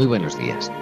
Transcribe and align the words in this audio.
Muy 0.00 0.06
buenos 0.06 0.38
días. 0.38 0.72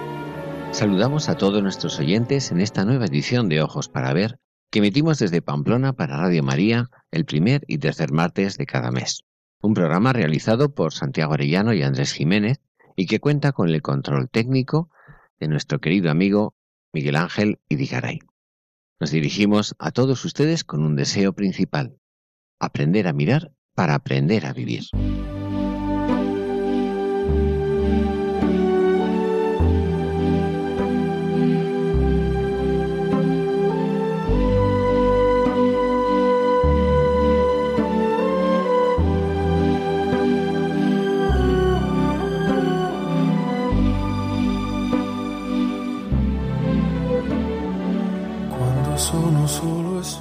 Saludamos 0.71 1.27
a 1.27 1.35
todos 1.35 1.61
nuestros 1.61 1.99
oyentes 1.99 2.53
en 2.53 2.61
esta 2.61 2.85
nueva 2.85 3.03
edición 3.03 3.49
de 3.49 3.61
Ojos 3.61 3.89
para 3.89 4.13
Ver 4.13 4.39
que 4.71 4.79
emitimos 4.79 5.19
desde 5.19 5.41
Pamplona 5.41 5.91
para 5.91 6.15
Radio 6.15 6.41
María 6.41 6.89
el 7.11 7.25
primer 7.25 7.65
y 7.67 7.79
tercer 7.79 8.13
martes 8.13 8.57
de 8.57 8.65
cada 8.65 8.91
mes. 8.91 9.25
Un 9.61 9.73
programa 9.73 10.13
realizado 10.13 10.73
por 10.73 10.93
Santiago 10.93 11.33
Arellano 11.33 11.73
y 11.73 11.83
Andrés 11.83 12.13
Jiménez 12.13 12.61
y 12.95 13.07
que 13.07 13.19
cuenta 13.19 13.51
con 13.51 13.67
el 13.67 13.81
control 13.81 14.29
técnico 14.29 14.89
de 15.37 15.49
nuestro 15.49 15.79
querido 15.79 16.09
amigo 16.09 16.55
Miguel 16.93 17.17
Ángel 17.17 17.59
Idigaray. 17.67 18.19
Nos 19.01 19.11
dirigimos 19.11 19.75
a 19.79 19.91
todos 19.91 20.23
ustedes 20.23 20.63
con 20.63 20.81
un 20.81 20.95
deseo 20.95 21.33
principal, 21.33 21.97
aprender 22.57 23.05
a 23.05 23.11
mirar 23.11 23.51
para 23.75 23.95
aprender 23.95 24.45
a 24.45 24.53
vivir. 24.53 24.85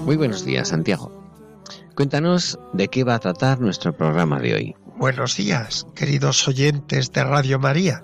Muy 0.09 0.17
buenos 0.17 0.47
días, 0.47 0.69
Santiago. 0.69 1.12
Cuéntanos 1.95 2.59
de 2.73 2.89
qué 2.89 3.05
va 3.05 3.17
a 3.17 3.19
tratar 3.19 3.61
nuestro 3.61 3.95
programa 3.95 4.41
de 4.41 4.55
hoy. 4.55 4.77
Buenos 4.97 5.37
días, 5.37 5.87
queridos 5.95 6.48
oyentes 6.48 7.12
de 7.12 7.25
Radio 7.25 7.59
María. 7.59 8.03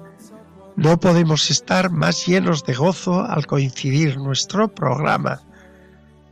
No 0.76 1.00
podemos 1.00 1.50
estar 1.50 1.90
más 1.90 2.26
llenos 2.26 2.62
de 2.64 2.74
gozo 2.74 3.24
al 3.24 3.46
coincidir 3.46 4.18
nuestro 4.18 4.68
programa 4.68 5.40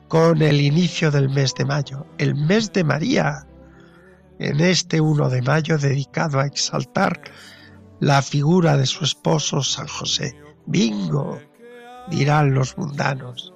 con 0.09 0.43
el 0.43 0.61
inicio 0.61 1.11
del 1.11 1.31
mes 1.31 1.55
de 1.55 1.65
mayo, 1.65 2.05
el 2.19 2.35
mes 2.35 2.71
de 2.75 2.85
María, 2.85 3.47
en 4.41 4.61
este 4.61 5.01
1 5.01 5.31
de 5.31 5.41
mayo 5.41 5.79
dedicado 5.79 6.39
a 6.39 6.45
exaltar 6.45 7.19
la 7.99 8.21
figura 8.21 8.77
de 8.77 8.85
su 8.85 9.05
esposo 9.05 9.63
San 9.63 9.89
José. 9.89 10.37
Bingo, 10.67 11.41
dirán 12.11 12.53
los 12.53 12.77
mundanos 12.77 13.52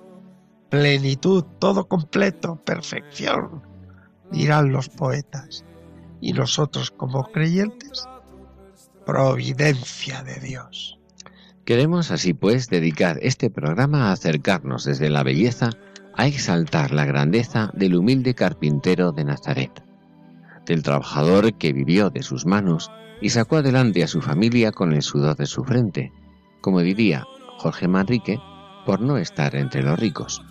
plenitud, 0.70 1.44
todo 1.58 1.86
completo, 1.86 2.56
perfección, 2.56 3.62
dirán 4.30 4.72
los 4.72 4.88
poetas. 4.88 5.64
Y 6.20 6.32
nosotros 6.32 6.90
como 6.90 7.24
creyentes, 7.24 8.06
providencia 9.04 10.22
de 10.22 10.40
Dios. 10.40 10.98
Queremos 11.64 12.10
así 12.10 12.32
pues 12.32 12.68
dedicar 12.68 13.18
este 13.22 13.50
programa 13.50 14.08
a 14.08 14.12
acercarnos 14.12 14.84
desde 14.84 15.10
la 15.10 15.22
belleza 15.22 15.70
a 16.14 16.26
exaltar 16.26 16.92
la 16.92 17.04
grandeza 17.04 17.70
del 17.74 17.96
humilde 17.96 18.34
carpintero 18.34 19.12
de 19.12 19.24
Nazaret, 19.24 19.84
del 20.64 20.82
trabajador 20.82 21.54
que 21.54 21.72
vivió 21.72 22.08
de 22.08 22.22
sus 22.22 22.46
manos 22.46 22.90
y 23.20 23.30
sacó 23.30 23.56
adelante 23.56 24.02
a 24.02 24.08
su 24.08 24.22
familia 24.22 24.72
con 24.72 24.92
el 24.92 25.02
sudor 25.02 25.36
de 25.36 25.46
su 25.46 25.64
frente, 25.64 26.12
como 26.62 26.80
diría 26.80 27.26
Jorge 27.58 27.88
Manrique, 27.88 28.38
por 28.86 29.00
no 29.00 29.18
estar 29.18 29.54
entre 29.56 29.82
los 29.82 29.98
ricos 29.98 30.42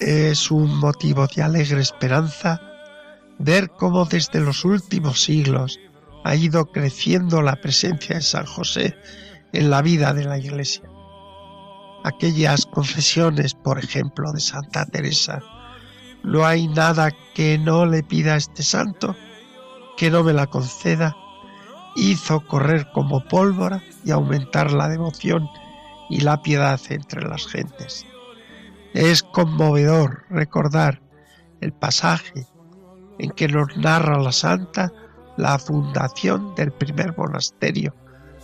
es 0.00 0.50
un 0.50 0.76
motivo 0.76 1.26
de 1.26 1.42
alegre 1.42 1.80
esperanza 1.80 2.60
ver 3.38 3.70
cómo 3.70 4.04
desde 4.04 4.40
los 4.40 4.64
últimos 4.64 5.22
siglos 5.22 5.78
ha 6.24 6.34
ido 6.34 6.66
creciendo 6.66 7.42
la 7.42 7.56
presencia 7.56 8.16
de 8.16 8.22
San 8.22 8.46
José 8.46 8.96
en 9.52 9.70
la 9.70 9.82
vida 9.82 10.12
de 10.12 10.24
la 10.24 10.38
Iglesia. 10.38 10.84
Aquellas 12.04 12.66
confesiones, 12.66 13.54
por 13.54 13.78
ejemplo, 13.78 14.32
de 14.32 14.40
Santa 14.40 14.86
Teresa, 14.86 15.40
no 16.22 16.46
hay 16.46 16.68
nada 16.68 17.10
que 17.34 17.58
no 17.58 17.86
le 17.86 18.02
pida 18.02 18.34
a 18.34 18.38
este 18.38 18.62
santo, 18.62 19.16
que 19.96 20.10
no 20.10 20.22
me 20.22 20.32
la 20.32 20.46
conceda, 20.46 21.16
hizo 21.96 22.40
correr 22.46 22.88
como 22.92 23.24
pólvora 23.24 23.82
y 24.04 24.10
aumentar 24.10 24.72
la 24.72 24.88
devoción 24.88 25.48
y 26.08 26.20
la 26.20 26.40
piedad 26.42 26.80
entre 26.90 27.22
las 27.28 27.46
gentes. 27.46 28.06
Es 28.94 29.22
conmovedor 29.22 30.24
recordar 30.30 31.00
el 31.60 31.72
pasaje 31.72 32.46
en 33.18 33.30
que 33.30 33.48
nos 33.48 33.76
narra 33.76 34.18
la 34.18 34.32
santa 34.32 34.92
la 35.36 35.58
fundación 35.58 36.54
del 36.54 36.72
primer 36.72 37.16
monasterio 37.16 37.94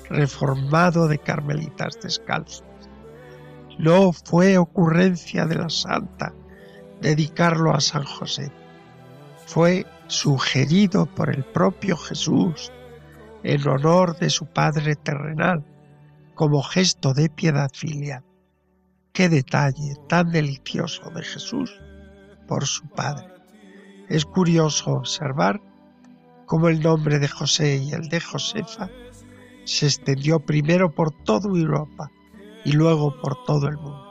reformado 0.08 1.08
de 1.08 1.18
carmelitas 1.18 1.98
descalzos. 2.00 2.64
No 3.78 4.12
fue 4.12 4.58
ocurrencia 4.58 5.46
de 5.46 5.56
la 5.56 5.70
santa 5.70 6.32
dedicarlo 7.00 7.74
a 7.74 7.80
San 7.80 8.04
José. 8.04 8.52
Fue 9.46 9.86
sugerido 10.06 11.06
por 11.06 11.30
el 11.30 11.44
propio 11.44 11.96
Jesús 11.96 12.70
en 13.42 13.66
honor 13.66 14.16
de 14.18 14.30
su 14.30 14.46
Padre 14.46 14.94
terrenal 14.94 15.64
como 16.34 16.62
gesto 16.62 17.12
de 17.12 17.28
piedad 17.28 17.70
filial. 17.72 18.24
Qué 19.14 19.28
detalle 19.28 19.94
tan 20.08 20.32
delicioso 20.32 21.08
de 21.10 21.22
Jesús 21.22 21.72
por 22.48 22.66
su 22.66 22.84
Padre. 22.88 23.28
Es 24.08 24.24
curioso 24.24 24.90
observar 24.90 25.60
cómo 26.46 26.68
el 26.68 26.82
nombre 26.82 27.20
de 27.20 27.28
José 27.28 27.76
y 27.76 27.92
el 27.92 28.08
de 28.08 28.18
Josefa 28.18 28.90
se 29.62 29.86
extendió 29.86 30.40
primero 30.40 30.90
por 30.90 31.12
toda 31.12 31.48
Europa 31.48 32.10
y 32.64 32.72
luego 32.72 33.14
por 33.22 33.44
todo 33.44 33.68
el 33.68 33.76
mundo. 33.76 34.04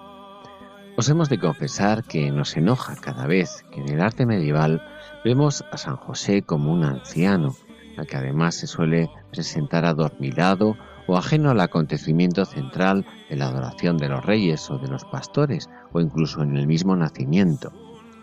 Os 0.95 1.09
hemos 1.09 1.27
de 1.27 1.37
confesar 1.37 2.05
que 2.05 2.31
nos 2.31 2.55
enoja 2.55 2.95
cada 2.95 3.27
vez 3.27 3.65
que 3.73 3.81
en 3.81 3.89
el 3.89 4.01
arte 4.01 4.25
medieval 4.25 4.81
vemos 5.25 5.65
a 5.69 5.75
San 5.75 5.97
José 5.97 6.43
como 6.43 6.71
un 6.71 6.85
anciano, 6.85 7.57
al 7.97 8.07
que 8.07 8.15
además 8.15 8.55
se 8.55 8.67
suele 8.67 9.09
presentar 9.33 9.83
adormilado 9.83 10.77
o 11.07 11.17
ajeno 11.17 11.51
al 11.51 11.59
acontecimiento 11.59 12.45
central 12.45 13.05
de 13.29 13.35
la 13.35 13.47
adoración 13.47 13.97
de 13.97 14.09
los 14.09 14.25
reyes 14.25 14.69
o 14.69 14.77
de 14.77 14.87
los 14.87 15.05
pastores, 15.05 15.69
o 15.91 15.99
incluso 15.99 16.41
en 16.41 16.55
el 16.55 16.67
mismo 16.67 16.95
nacimiento. 16.95 17.71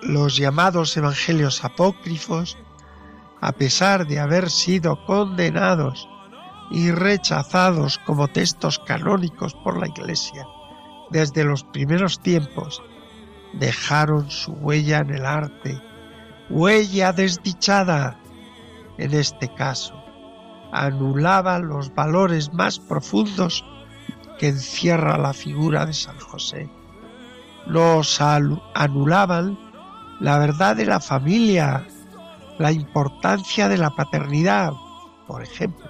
Los 0.03 0.37
llamados 0.37 0.97
evangelios 0.97 1.65
apócrifos, 1.65 2.57
a 3.41 3.53
pesar 3.53 4.07
de 4.07 4.19
haber 4.19 4.51
sido 4.51 5.05
condenados 5.05 6.09
y 6.71 6.91
rechazados 6.91 7.99
como 7.99 8.29
textos 8.29 8.79
canónicos 8.79 9.55
por 9.55 9.79
la 9.79 9.89
Iglesia 9.89 10.47
desde 11.11 11.45
los 11.45 11.65
primeros 11.65 12.21
tiempos, 12.21 12.83
dejaron 13.55 14.31
su 14.31 14.53
huella 14.53 14.99
en 14.99 15.11
el 15.11 15.27
arte, 15.27 15.83
huella 16.49 17.13
desdichada 17.13 18.17
en 18.97 19.13
este 19.15 19.53
caso 19.55 20.00
anulaba 20.73 21.59
los 21.59 21.95
valores 21.95 22.53
más 22.53 22.79
profundos 22.79 23.65
que 24.39 24.49
encierra 24.49 25.19
la 25.19 25.33
figura 25.33 25.87
de 25.87 25.93
San 25.93 26.19
José. 26.19 26.69
Los 27.67 28.21
anulaban 28.21 29.59
la 30.21 30.39
verdad 30.39 30.77
de 30.77 30.87
la 30.87 31.01
familia, 31.01 31.87
la 32.59 32.73
importancia 32.73 33.69
de 33.69 33.79
la 33.79 33.91
paternidad, 33.91 34.73
por 35.27 35.43
ejemplo. 35.43 35.87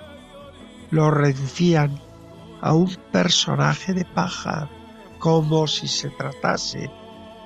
Lo 0.91 1.11
reducían 1.11 2.01
a 2.61 2.75
un 2.75 2.95
personaje 3.13 3.93
de 3.95 4.05
paja, 4.05 4.69
como 5.19 5.67
si 5.67 5.89
se 5.89 6.11
tratase 6.11 6.91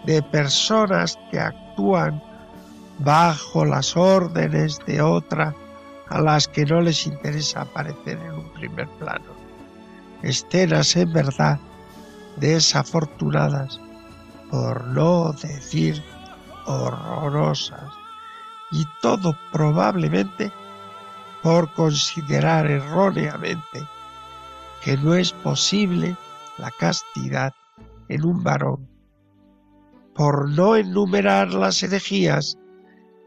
de 0.05 0.23
personas 0.23 1.19
que 1.31 1.39
actúan 1.39 2.23
bajo 2.99 3.65
las 3.65 3.97
órdenes 3.97 4.79
de 4.87 5.03
otra 5.03 5.55
a 6.09 6.21
las 6.21 6.49
que 6.49 6.65
no 6.65 6.81
les 6.81 7.07
interesa 7.07 7.63
aparecer 7.63 8.19
en 8.19 8.33
un 8.33 8.53
primer 8.53 8.89
plano. 8.99 9.33
Escenas 10.23 10.97
en 10.97 11.13
verdad 11.13 11.59
desafortunadas, 12.37 13.81
por 14.51 14.85
no 14.89 15.33
decir 15.33 16.03
horrorosas, 16.67 17.93
y 18.73 18.87
todo 19.01 19.37
probablemente 19.53 20.51
por 21.43 21.73
considerar 21.75 22.71
erróneamente 22.71 23.87
que 24.83 24.97
no 24.97 25.15
es 25.15 25.33
posible 25.33 26.17
la 26.59 26.71
castidad 26.71 27.53
en 28.09 28.25
un 28.25 28.43
varón, 28.43 28.89
por 30.15 30.49
no 30.51 30.77
enumerar 30.77 31.53
las 31.53 31.83
herejías 31.83 32.57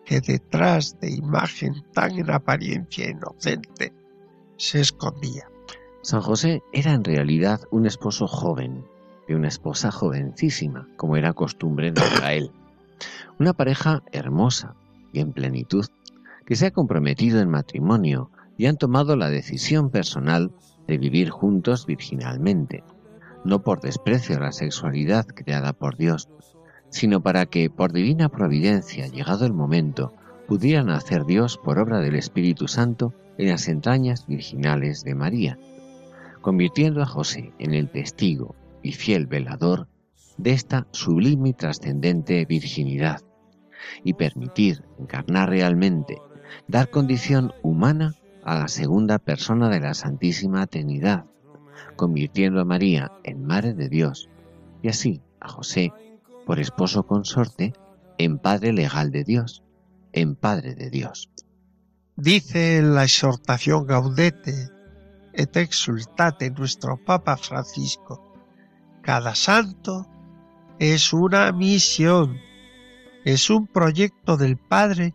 que 0.07 0.21
detrás 0.21 0.97
de 1.01 1.11
imagen 1.11 1.83
tan 1.93 2.17
en 2.17 2.31
apariencia 2.31 3.09
inocente 3.09 3.93
se 4.55 4.79
escondía. 4.79 5.49
San 6.01 6.21
José 6.21 6.63
era 6.71 6.93
en 6.93 7.03
realidad 7.03 7.59
un 7.71 7.85
esposo 7.85 8.25
joven, 8.25 8.85
de 9.27 9.35
una 9.35 9.49
esposa 9.49 9.91
jovencísima, 9.91 10.87
como 10.95 11.17
era 11.17 11.33
costumbre 11.33 11.89
en 11.89 11.97
Israel. 11.97 12.51
Una 13.37 13.51
pareja 13.51 14.01
hermosa 14.13 14.75
y 15.11 15.19
en 15.19 15.33
plenitud, 15.33 15.85
que 16.45 16.55
se 16.55 16.67
ha 16.67 16.71
comprometido 16.71 17.41
en 17.41 17.49
matrimonio 17.49 18.31
y 18.57 18.67
han 18.67 18.77
tomado 18.77 19.17
la 19.17 19.29
decisión 19.29 19.89
personal 19.89 20.53
de 20.87 20.97
vivir 20.97 21.31
juntos 21.31 21.85
virginalmente, 21.85 22.85
no 23.43 23.61
por 23.61 23.81
desprecio 23.81 24.37
a 24.37 24.39
la 24.39 24.51
sexualidad 24.53 25.25
creada 25.25 25.73
por 25.73 25.97
Dios, 25.97 26.29
sino 26.97 27.21
para 27.21 27.45
que, 27.45 27.69
por 27.69 27.93
divina 27.93 28.27
providencia, 28.27 29.05
llegado 29.05 29.45
el 29.45 29.53
momento, 29.53 30.13
pudieran 30.47 30.89
hacer 30.89 31.25
Dios 31.25 31.59
por 31.63 31.77
obra 31.77 31.99
del 31.99 32.15
Espíritu 32.15 32.67
Santo 32.67 33.13
en 33.37 33.49
las 33.49 33.67
entrañas 33.67 34.25
virginales 34.25 35.03
de 35.03 35.13
María, 35.13 35.59
convirtiendo 36.41 37.03
a 37.03 37.05
José 37.05 37.53
en 37.59 37.75
el 37.75 37.91
testigo 37.91 38.55
y 38.81 38.93
fiel 38.93 39.27
velador 39.27 39.87
de 40.37 40.53
esta 40.53 40.87
sublime 40.89 41.49
y 41.49 41.53
trascendente 41.53 42.43
virginidad, 42.45 43.21
y 44.03 44.13
permitir 44.13 44.83
encarnar 44.97 45.49
realmente, 45.49 46.17
dar 46.67 46.89
condición 46.89 47.53
humana 47.61 48.15
a 48.43 48.55
la 48.55 48.67
segunda 48.69 49.19
persona 49.19 49.69
de 49.69 49.81
la 49.81 49.93
Santísima 49.93 50.65
Trinidad, 50.65 51.25
convirtiendo 51.95 52.59
a 52.59 52.65
María 52.65 53.11
en 53.23 53.45
Madre 53.45 53.75
de 53.75 53.87
Dios, 53.87 54.29
y 54.81 54.87
así 54.87 55.21
a 55.39 55.49
José, 55.49 55.91
por 56.47 56.61
esposo 56.61 57.05
consorte, 57.05 57.73
en 58.17 58.39
Padre 58.39 58.71
legal 58.71 59.11
de 59.11 59.25
Dios, 59.25 59.63
en 60.13 60.37
Padre 60.37 60.75
de 60.75 60.89
Dios. 60.89 61.29
Dice 62.15 62.81
la 62.81 63.03
exhortación 63.03 63.85
Gaudete 63.85 64.69
et 65.33 65.57
exultate 65.57 66.49
nuestro 66.49 66.97
Papa 67.03 67.35
Francisco, 67.35 68.23
cada 69.03 69.35
santo 69.35 70.07
es 70.79 71.11
una 71.11 71.51
misión, 71.51 72.39
es 73.25 73.49
un 73.49 73.67
proyecto 73.67 74.37
del 74.37 74.55
Padre 74.57 75.13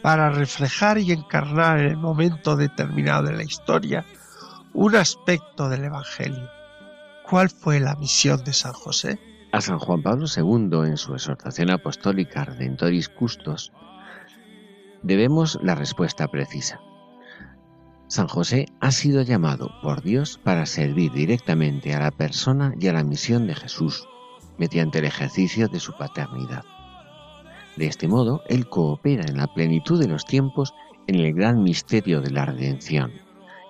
para 0.00 0.30
reflejar 0.30 0.98
y 0.98 1.10
encarnar 1.10 1.80
en 1.80 1.86
el 1.86 1.96
momento 1.96 2.54
determinado 2.54 3.24
de 3.24 3.36
la 3.36 3.42
historia 3.42 4.06
un 4.74 4.94
aspecto 4.94 5.68
del 5.68 5.84
Evangelio. 5.84 6.48
¿Cuál 7.28 7.50
fue 7.50 7.80
la 7.80 7.96
misión 7.96 8.44
de 8.44 8.52
San 8.52 8.72
José? 8.72 9.18
A 9.50 9.62
San 9.62 9.78
Juan 9.78 10.02
Pablo 10.02 10.26
II, 10.26 10.86
en 10.86 10.98
su 10.98 11.14
exhortación 11.14 11.70
apostólica 11.70 12.44
Redentoris 12.44 13.08
Custos, 13.08 13.72
debemos 15.02 15.58
la 15.62 15.74
respuesta 15.74 16.28
precisa. 16.28 16.80
San 18.08 18.28
José 18.28 18.66
ha 18.80 18.90
sido 18.90 19.22
llamado 19.22 19.70
por 19.82 20.02
Dios 20.02 20.38
para 20.44 20.66
servir 20.66 21.12
directamente 21.12 21.94
a 21.94 22.00
la 22.00 22.10
persona 22.10 22.74
y 22.78 22.88
a 22.88 22.92
la 22.92 23.04
misión 23.04 23.46
de 23.46 23.54
Jesús 23.54 24.06
mediante 24.58 24.98
el 24.98 25.06
ejercicio 25.06 25.68
de 25.68 25.80
su 25.80 25.96
paternidad. 25.96 26.64
De 27.78 27.86
este 27.86 28.06
modo, 28.06 28.42
Él 28.48 28.68
coopera 28.68 29.24
en 29.26 29.38
la 29.38 29.46
plenitud 29.46 29.98
de 29.98 30.08
los 30.08 30.26
tiempos 30.26 30.74
en 31.06 31.14
el 31.14 31.32
gran 31.32 31.62
misterio 31.62 32.20
de 32.20 32.30
la 32.30 32.44
redención 32.44 33.12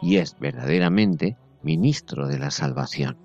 y 0.03 0.17
es 0.17 0.37
verdaderamente 0.41 1.37
ministro 1.63 2.27
de 2.27 2.41
la 2.41 2.51
salvación. 2.51 3.17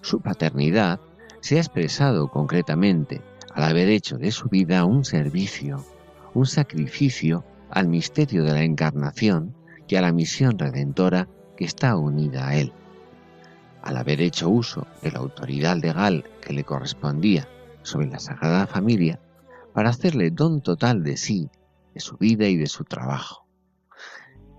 Su 0.00 0.20
paternidad 0.20 1.00
se 1.42 1.56
ha 1.56 1.60
expresado 1.60 2.28
concretamente 2.28 3.20
al 3.54 3.64
haber 3.64 3.90
hecho 3.90 4.16
de 4.16 4.32
su 4.32 4.48
vida 4.48 4.86
un 4.86 5.04
servicio 5.04 5.84
un 6.34 6.46
sacrificio 6.46 7.44
al 7.70 7.88
misterio 7.88 8.44
de 8.44 8.52
la 8.52 8.62
encarnación 8.62 9.54
y 9.86 9.96
a 9.96 10.02
la 10.02 10.12
misión 10.12 10.58
redentora 10.58 11.28
que 11.56 11.64
está 11.64 11.96
unida 11.96 12.48
a 12.48 12.56
él. 12.56 12.72
Al 13.82 13.96
haber 13.96 14.20
hecho 14.20 14.48
uso 14.48 14.86
de 15.02 15.10
la 15.10 15.18
autoridad 15.18 15.76
legal 15.76 16.24
que 16.40 16.52
le 16.52 16.64
correspondía 16.64 17.48
sobre 17.82 18.06
la 18.06 18.18
Sagrada 18.18 18.66
Familia, 18.66 19.20
para 19.74 19.90
hacerle 19.90 20.30
don 20.30 20.60
total 20.60 21.02
de 21.02 21.16
sí, 21.16 21.50
de 21.94 22.00
su 22.00 22.16
vida 22.16 22.46
y 22.46 22.56
de 22.56 22.66
su 22.66 22.84
trabajo. 22.84 23.46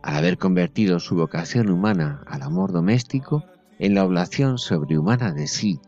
Al 0.02 0.18
haber 0.18 0.38
convertido 0.38 1.00
su 1.00 1.16
vocación 1.16 1.70
humana 1.70 2.24
al 2.28 2.42
amor 2.42 2.72
doméstico 2.72 3.44
en 3.80 3.96
la 3.96 4.04
oblación 4.04 4.58
sobrehumana 4.58 5.32
de 5.32 5.48
sí, 5.48 5.80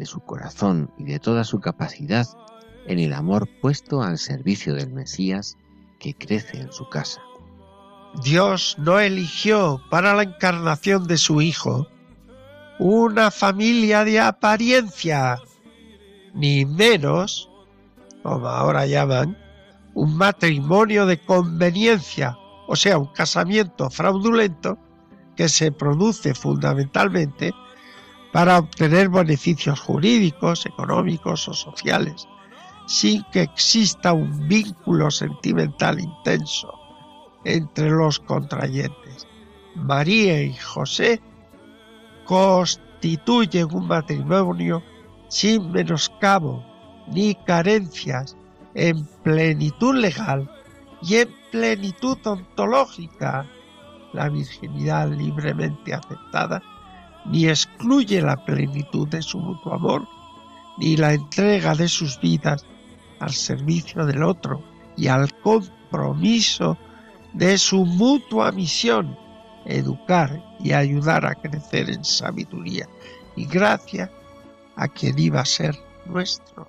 de 0.00 0.06
su 0.06 0.20
corazón 0.20 0.90
y 0.96 1.04
de 1.04 1.18
toda 1.18 1.44
su 1.44 1.60
capacidad 1.60 2.26
en 2.86 2.98
el 2.98 3.12
amor 3.12 3.46
puesto 3.60 4.00
al 4.00 4.16
servicio 4.16 4.74
del 4.74 4.90
Mesías 4.90 5.58
que 5.98 6.14
crece 6.14 6.58
en 6.58 6.72
su 6.72 6.88
casa. 6.88 7.20
Dios 8.24 8.76
no 8.78 8.98
eligió 8.98 9.78
para 9.90 10.14
la 10.14 10.22
encarnación 10.22 11.06
de 11.06 11.18
su 11.18 11.42
Hijo 11.42 11.86
una 12.78 13.30
familia 13.30 14.06
de 14.06 14.20
apariencia, 14.20 15.38
ni 16.32 16.64
menos, 16.64 17.50
como 18.22 18.48
ahora 18.48 18.86
llaman, 18.86 19.36
un 19.92 20.16
matrimonio 20.16 21.04
de 21.04 21.20
conveniencia, 21.20 22.38
o 22.66 22.74
sea, 22.74 22.96
un 22.96 23.12
casamiento 23.12 23.90
fraudulento 23.90 24.78
que 25.36 25.50
se 25.50 25.70
produce 25.70 26.34
fundamentalmente 26.34 27.52
para 28.32 28.58
obtener 28.58 29.08
beneficios 29.08 29.80
jurídicos, 29.80 30.66
económicos 30.66 31.48
o 31.48 31.54
sociales 31.54 32.26
sin 32.90 33.22
que 33.30 33.42
exista 33.42 34.12
un 34.12 34.48
vínculo 34.48 35.12
sentimental 35.12 36.00
intenso 36.00 36.74
entre 37.44 37.88
los 37.88 38.18
contrayentes. 38.18 39.28
María 39.76 40.42
y 40.42 40.54
José 40.54 41.22
constituyen 42.24 43.68
un 43.72 43.86
matrimonio 43.86 44.82
sin 45.28 45.70
menoscabo 45.70 46.64
ni 47.06 47.36
carencias, 47.46 48.36
en 48.74 49.04
plenitud 49.22 49.94
legal 49.94 50.50
y 51.00 51.16
en 51.16 51.28
plenitud 51.52 52.18
ontológica. 52.24 53.46
La 54.12 54.28
virginidad 54.28 55.08
libremente 55.12 55.94
aceptada 55.94 56.60
ni 57.26 57.48
excluye 57.48 58.20
la 58.22 58.36
plenitud 58.44 59.08
de 59.08 59.22
su 59.22 59.38
mutuo 59.38 59.74
amor, 59.74 60.06
ni 60.78 60.96
la 60.96 61.12
entrega 61.12 61.74
de 61.74 61.88
sus 61.88 62.18
vidas 62.20 62.64
al 63.20 63.32
servicio 63.32 64.06
del 64.06 64.22
otro 64.22 64.62
y 64.96 65.08
al 65.08 65.32
compromiso 65.40 66.78
de 67.34 67.58
su 67.58 67.84
mutua 67.84 68.50
misión, 68.52 69.16
educar 69.66 70.42
y 70.58 70.72
ayudar 70.72 71.26
a 71.26 71.34
crecer 71.34 71.90
en 71.90 72.04
sabiduría 72.04 72.88
y 73.36 73.46
gracia 73.46 74.10
a 74.76 74.88
quien 74.88 75.18
iba 75.18 75.40
a 75.40 75.44
ser 75.44 75.76
nuestro 76.06 76.68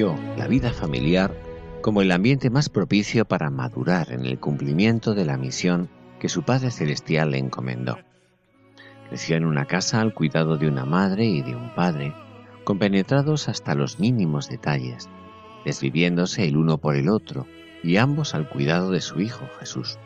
La 0.00 0.48
vida 0.48 0.72
familiar 0.72 1.36
como 1.82 2.00
el 2.00 2.12
ambiente 2.12 2.48
más 2.48 2.70
propicio 2.70 3.26
para 3.26 3.50
madurar 3.50 4.10
en 4.10 4.24
el 4.24 4.38
cumplimiento 4.40 5.14
de 5.14 5.26
la 5.26 5.36
misión 5.36 5.90
que 6.18 6.30
su 6.30 6.44
Padre 6.44 6.70
Celestial 6.70 7.32
le 7.32 7.38
encomendó. 7.38 7.98
Creció 9.10 9.36
en 9.36 9.44
una 9.44 9.66
casa 9.66 10.00
al 10.00 10.14
cuidado 10.14 10.56
de 10.56 10.66
una 10.66 10.86
madre 10.86 11.26
y 11.26 11.42
de 11.42 11.54
un 11.54 11.74
padre, 11.74 12.14
compenetrados 12.64 13.50
hasta 13.50 13.74
los 13.74 14.00
mínimos 14.00 14.48
detalles, 14.48 15.10
desviviéndose 15.66 16.46
el 16.48 16.56
uno 16.56 16.78
por 16.78 16.96
el 16.96 17.10
otro 17.10 17.46
y 17.82 17.98
ambos 17.98 18.34
al 18.34 18.48
cuidado 18.48 18.92
de 18.92 19.02
su 19.02 19.20
Hijo 19.20 19.44
Jesús. 19.60 19.98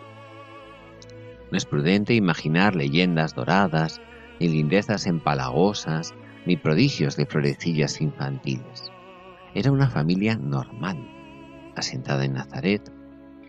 No 1.53 1.57
es 1.57 1.65
prudente 1.65 2.13
imaginar 2.13 2.75
leyendas 2.75 3.37
doradas, 3.37 4.01
ni 4.41 4.49
lindezas 4.49 5.07
empalagosas, 5.07 6.13
ni 6.45 6.57
prodigios 6.57 7.17
de 7.17 7.27
florecillas 7.27 8.01
infantiles. 8.01 8.91
Era 9.57 9.73
una 9.73 9.89
familia 9.89 10.37
normal, 10.37 10.99
asentada 11.77 12.27
en 12.27 12.35
Nazaret, 12.35 12.93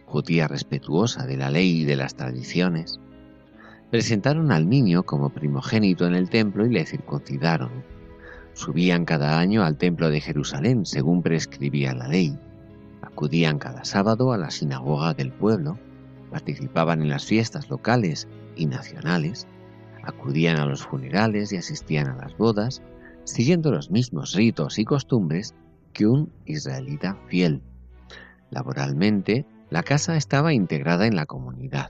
judía 0.05 0.47
respetuosa 0.47 1.25
de 1.25 1.35
la 1.35 1.51
ley 1.51 1.81
y 1.81 1.83
de 1.83 1.97
las 1.97 2.15
tradiciones. 2.15 3.01
Presentaron 3.91 4.53
al 4.53 4.69
niño 4.69 5.03
como 5.03 5.31
primogénito 5.31 6.07
en 6.07 6.15
el 6.15 6.29
templo 6.29 6.65
y 6.65 6.69
le 6.69 6.85
circuncidaron. 6.85 7.83
Subían 8.53 9.03
cada 9.03 9.37
año 9.37 9.65
al 9.65 9.75
templo 9.77 10.09
de 10.09 10.21
Jerusalén 10.21 10.85
según 10.85 11.23
prescribía 11.23 11.93
la 11.93 12.07
ley. 12.07 12.39
Acudían 13.01 13.59
cada 13.59 13.83
sábado 13.83 14.31
a 14.31 14.37
la 14.37 14.49
sinagoga 14.49 15.13
del 15.13 15.33
pueblo, 15.33 15.77
participaban 16.31 17.01
en 17.01 17.09
las 17.09 17.25
fiestas 17.25 17.69
locales 17.69 18.29
y 18.55 18.67
nacionales, 18.67 19.45
acudían 20.03 20.55
a 20.55 20.65
los 20.67 20.83
funerales 20.83 21.51
y 21.51 21.57
asistían 21.57 22.07
a 22.07 22.15
las 22.15 22.37
bodas, 22.37 22.81
siguiendo 23.25 23.71
los 23.71 23.91
mismos 23.91 24.35
ritos 24.35 24.79
y 24.79 24.85
costumbres 24.85 25.53
que 25.97 26.05
un 26.05 26.31
israelita 26.45 27.17
fiel. 27.27 27.63
Laboralmente, 28.51 29.47
la 29.71 29.81
casa 29.81 30.15
estaba 30.15 30.53
integrada 30.53 31.07
en 31.07 31.15
la 31.15 31.25
comunidad. 31.25 31.89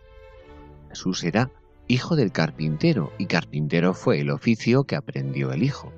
Jesús 0.87 1.25
era 1.25 1.51
hijo 1.89 2.15
del 2.15 2.31
carpintero 2.31 3.11
y 3.17 3.25
carpintero 3.25 3.93
fue 3.93 4.21
el 4.21 4.29
oficio 4.29 4.85
que 4.85 4.95
aprendió 4.95 5.51
el 5.51 5.61
hijo. 5.61 5.91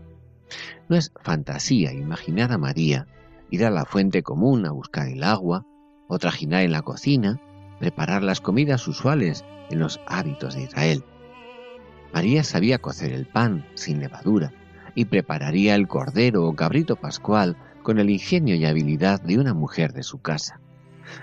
No 0.90 0.96
es 0.96 1.14
fantasía 1.22 1.94
imaginar 1.94 2.52
a 2.52 2.58
María 2.58 3.06
ir 3.52 3.64
a 3.64 3.70
la 3.70 3.86
fuente 3.86 4.24
común 4.24 4.66
a 4.66 4.72
buscar 4.72 5.08
el 5.08 5.24
agua, 5.24 5.68
o 6.08 6.18
trajinar 6.18 6.64
en 6.64 6.72
la 6.72 6.82
cocina, 6.82 7.40
preparar 7.80 8.24
las 8.24 8.42
comidas 8.42 8.88
usuales 8.88 9.46
en 9.70 9.78
los 9.78 10.02
hábitos 10.08 10.56
de 10.56 10.64
Israel. 10.64 11.04
María 12.12 12.44
sabía 12.44 12.80
cocer 12.80 13.14
el 13.14 13.28
pan 13.28 13.68
sin 13.76 14.00
levadura 14.00 14.52
y 14.96 15.06
prepararía 15.06 15.76
el 15.76 15.88
cordero 15.88 16.48
o 16.48 16.56
cabrito 16.56 16.96
pascual 16.96 17.56
con 17.90 17.98
el 17.98 18.12
ingenio 18.12 18.54
y 18.54 18.66
habilidad 18.66 19.20
de 19.20 19.40
una 19.40 19.56
mujer 19.56 19.94
de 19.94 20.04
su 20.04 20.22
casa. 20.22 20.62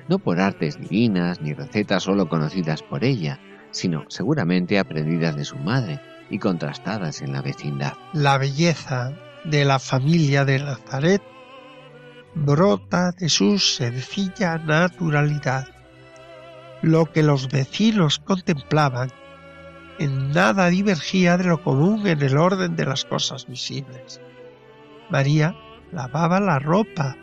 No 0.08 0.18
por 0.18 0.40
artes 0.40 0.80
divinas 0.80 1.40
ni 1.40 1.52
recetas 1.52 2.02
solo 2.02 2.28
conocidas 2.28 2.82
por 2.82 3.04
ella, 3.04 3.38
sino 3.70 4.04
seguramente 4.08 4.80
aprendidas 4.80 5.36
de 5.36 5.44
su 5.44 5.54
madre 5.58 6.00
y 6.28 6.40
contrastadas 6.40 7.22
en 7.22 7.32
la 7.32 7.40
vecindad. 7.40 7.92
La 8.12 8.36
belleza 8.36 9.12
de 9.44 9.64
la 9.64 9.78
familia 9.78 10.44
de 10.44 10.58
Nazaret 10.58 11.22
brota 12.34 13.12
de 13.12 13.28
su 13.28 13.60
sencilla 13.60 14.58
naturalidad. 14.58 15.68
Lo 16.82 17.12
que 17.12 17.22
los 17.22 17.48
vecinos 17.48 18.18
contemplaban 18.18 19.12
en 20.00 20.32
nada 20.32 20.66
divergía 20.66 21.36
de 21.36 21.44
lo 21.44 21.62
común 21.62 22.08
en 22.08 22.20
el 22.22 22.36
orden 22.36 22.74
de 22.74 22.86
las 22.86 23.04
cosas 23.04 23.46
visibles. 23.46 24.20
María 25.10 25.54
lavaba 25.92 26.40
la 26.40 26.58
ropa 26.58 27.16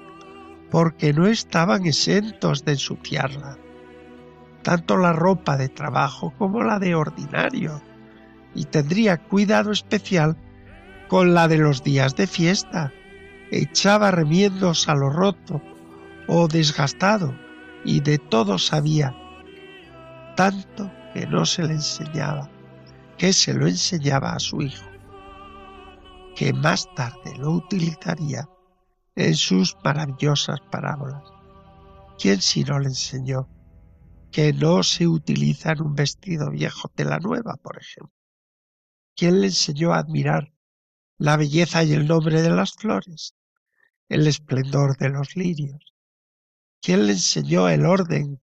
porque 0.72 1.14
no 1.14 1.28
estaban 1.28 1.86
exentos 1.86 2.66
de 2.66 2.74
ensuciarla, 2.74 3.58
tanto 4.64 4.98
la 4.98 5.14
ropa 5.14 5.56
de 5.58 5.70
trabajo 5.70 6.34
como 6.38 6.64
la 6.64 6.80
de 6.80 6.96
ordinario, 6.96 7.82
y 8.56 8.66
tendría 8.66 9.18
cuidado 9.18 9.72
especial 9.72 10.36
con 11.08 11.34
la 11.34 11.48
de 11.48 11.58
los 11.58 11.84
días 11.84 12.16
de 12.16 12.28
fiesta. 12.28 12.92
Echaba 13.52 14.10
remiendos 14.10 14.90
a 14.90 14.96
lo 14.96 15.10
roto 15.10 15.62
o 16.28 16.48
desgastado, 16.48 17.36
y 17.86 18.00
de 18.00 18.18
todo 18.18 18.58
sabía, 18.58 19.16
tanto 20.36 20.92
que 21.14 21.28
no 21.28 21.46
se 21.46 21.64
le 21.64 21.74
enseñaba 21.74 22.50
que 23.18 23.34
se 23.34 23.54
lo 23.54 23.68
enseñaba 23.68 24.34
a 24.34 24.40
su 24.40 24.62
hijo, 24.62 24.86
que 26.36 26.52
más 26.54 26.94
tarde 26.96 27.36
lo 27.38 27.52
utilizaría 27.52 28.50
en 29.16 29.36
sus 29.36 29.76
maravillosas 29.84 30.60
parábolas. 30.72 31.24
¿Quién 32.20 32.42
si 32.42 32.64
no 32.64 32.80
le 32.80 32.88
enseñó 32.88 33.50
que 34.32 34.54
no 34.54 34.84
se 34.84 35.08
utiliza 35.08 35.74
en 35.74 35.82
un 35.82 35.96
vestido 35.96 36.50
viejo 36.50 36.90
tela 36.90 37.20
nueva, 37.20 37.56
por 37.62 37.78
ejemplo? 37.80 38.16
¿Quién 39.16 39.42
le 39.42 39.48
enseñó 39.48 39.94
a 39.94 40.00
admirar 40.00 40.54
la 41.18 41.38
belleza 41.38 41.84
y 41.84 41.94
el 41.94 42.08
nombre 42.08 42.42
de 42.42 42.50
las 42.50 42.74
flores, 42.74 43.36
el 44.10 44.28
esplendor 44.28 44.98
de 44.98 45.10
los 45.10 45.36
lirios? 45.36 45.94
¿Quién 46.82 47.06
le 47.06 47.14
enseñó 47.14 47.70
el 47.70 47.86
orden, 47.86 48.42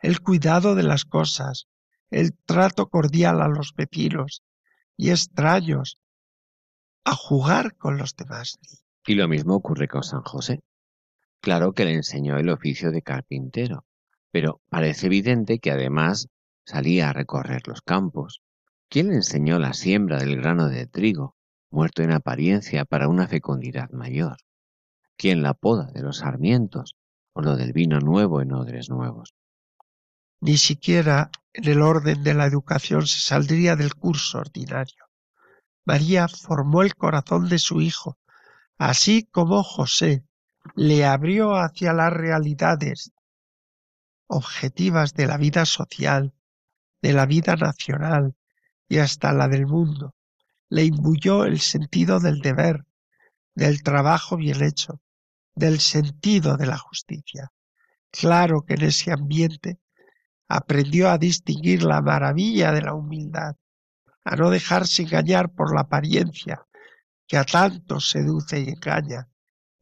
el 0.00 0.20
cuidado 0.20 0.74
de 0.74 0.82
las 0.82 1.04
cosas, 1.04 1.68
el 2.10 2.34
trato 2.34 2.88
cordial 2.88 3.42
a 3.42 3.48
los 3.48 3.74
vecinos 3.74 4.42
y 4.96 5.10
extraños, 5.10 5.98
a 7.04 7.14
jugar 7.14 7.76
con 7.76 7.96
los 7.96 8.16
demás. 8.16 8.58
Y 9.08 9.14
lo 9.14 9.26
mismo 9.26 9.54
ocurre 9.54 9.88
con 9.88 10.02
San 10.02 10.20
José. 10.20 10.60
Claro 11.40 11.72
que 11.72 11.86
le 11.86 11.94
enseñó 11.94 12.36
el 12.36 12.50
oficio 12.50 12.90
de 12.90 13.00
carpintero, 13.00 13.86
pero 14.30 14.60
parece 14.68 15.06
evidente 15.06 15.60
que 15.60 15.70
además 15.70 16.28
salía 16.66 17.08
a 17.08 17.14
recorrer 17.14 17.66
los 17.66 17.80
campos. 17.80 18.42
¿Quién 18.90 19.08
le 19.08 19.14
enseñó 19.14 19.58
la 19.58 19.72
siembra 19.72 20.18
del 20.18 20.36
grano 20.36 20.68
de 20.68 20.86
trigo, 20.86 21.36
muerto 21.70 22.02
en 22.02 22.12
apariencia 22.12 22.84
para 22.84 23.08
una 23.08 23.26
fecundidad 23.26 23.88
mayor? 23.92 24.36
¿Quién 25.16 25.42
la 25.42 25.54
poda 25.54 25.90
de 25.90 26.02
los 26.02 26.18
sarmientos 26.18 26.94
o 27.32 27.40
lo 27.40 27.56
del 27.56 27.72
vino 27.72 28.00
nuevo 28.00 28.42
en 28.42 28.52
odres 28.52 28.90
nuevos? 28.90 29.32
Ni 30.42 30.58
siquiera 30.58 31.30
en 31.54 31.66
el 31.66 31.80
orden 31.80 32.22
de 32.22 32.34
la 32.34 32.44
educación 32.44 33.06
se 33.06 33.20
saldría 33.20 33.74
del 33.74 33.94
curso 33.94 34.36
ordinario. 34.36 35.06
María 35.86 36.28
formó 36.28 36.82
el 36.82 36.94
corazón 36.94 37.48
de 37.48 37.58
su 37.58 37.80
hijo, 37.80 38.18
así 38.78 39.24
como 39.24 39.64
José 39.64 40.24
le 40.76 41.04
abrió 41.04 41.56
hacia 41.56 41.92
las 41.92 42.12
realidades 42.12 43.12
objetivas 44.28 45.14
de 45.14 45.26
la 45.26 45.36
vida 45.36 45.64
social, 45.64 46.32
de 47.02 47.12
la 47.12 47.26
vida 47.26 47.56
nacional 47.56 48.36
y 48.88 48.98
hasta 48.98 49.32
la 49.32 49.48
del 49.48 49.66
mundo. 49.66 50.14
Le 50.68 50.84
imbuyó 50.84 51.44
el 51.44 51.60
sentido 51.60 52.20
del 52.20 52.40
deber, 52.40 52.84
del 53.54 53.82
trabajo 53.82 54.36
bien 54.36 54.62
hecho, 54.62 55.00
del 55.54 55.80
sentido 55.80 56.56
de 56.56 56.66
la 56.66 56.78
justicia. 56.78 57.50
Claro 58.10 58.62
que 58.62 58.74
en 58.74 58.82
ese 58.82 59.10
ambiente 59.10 59.80
aprendió 60.46 61.10
a 61.10 61.18
distinguir 61.18 61.82
la 61.82 62.00
maravilla 62.00 62.70
de 62.72 62.82
la 62.82 62.94
humildad, 62.94 63.56
a 64.24 64.36
no 64.36 64.50
dejarse 64.50 65.02
engañar 65.02 65.50
por 65.50 65.74
la 65.74 65.82
apariencia 65.82 66.67
que 67.28 67.36
a 67.36 67.44
tantos 67.44 68.10
seduce 68.10 68.58
y 68.58 68.70
engaña, 68.70 69.28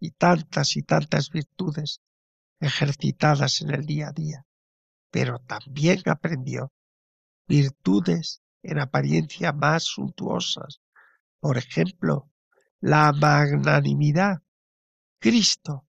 y 0.00 0.10
tantas 0.10 0.76
y 0.76 0.82
tantas 0.82 1.30
virtudes 1.30 2.02
ejercitadas 2.60 3.62
en 3.62 3.70
el 3.70 3.86
día 3.86 4.08
a 4.08 4.12
día. 4.12 4.44
Pero 5.10 5.38
también 5.38 6.02
aprendió 6.06 6.72
virtudes 7.46 8.42
en 8.62 8.80
apariencia 8.80 9.52
más 9.52 9.84
suntuosas, 9.84 10.80
por 11.38 11.56
ejemplo, 11.56 12.28
la 12.80 13.12
magnanimidad. 13.12 14.42
Cristo, 15.20 15.86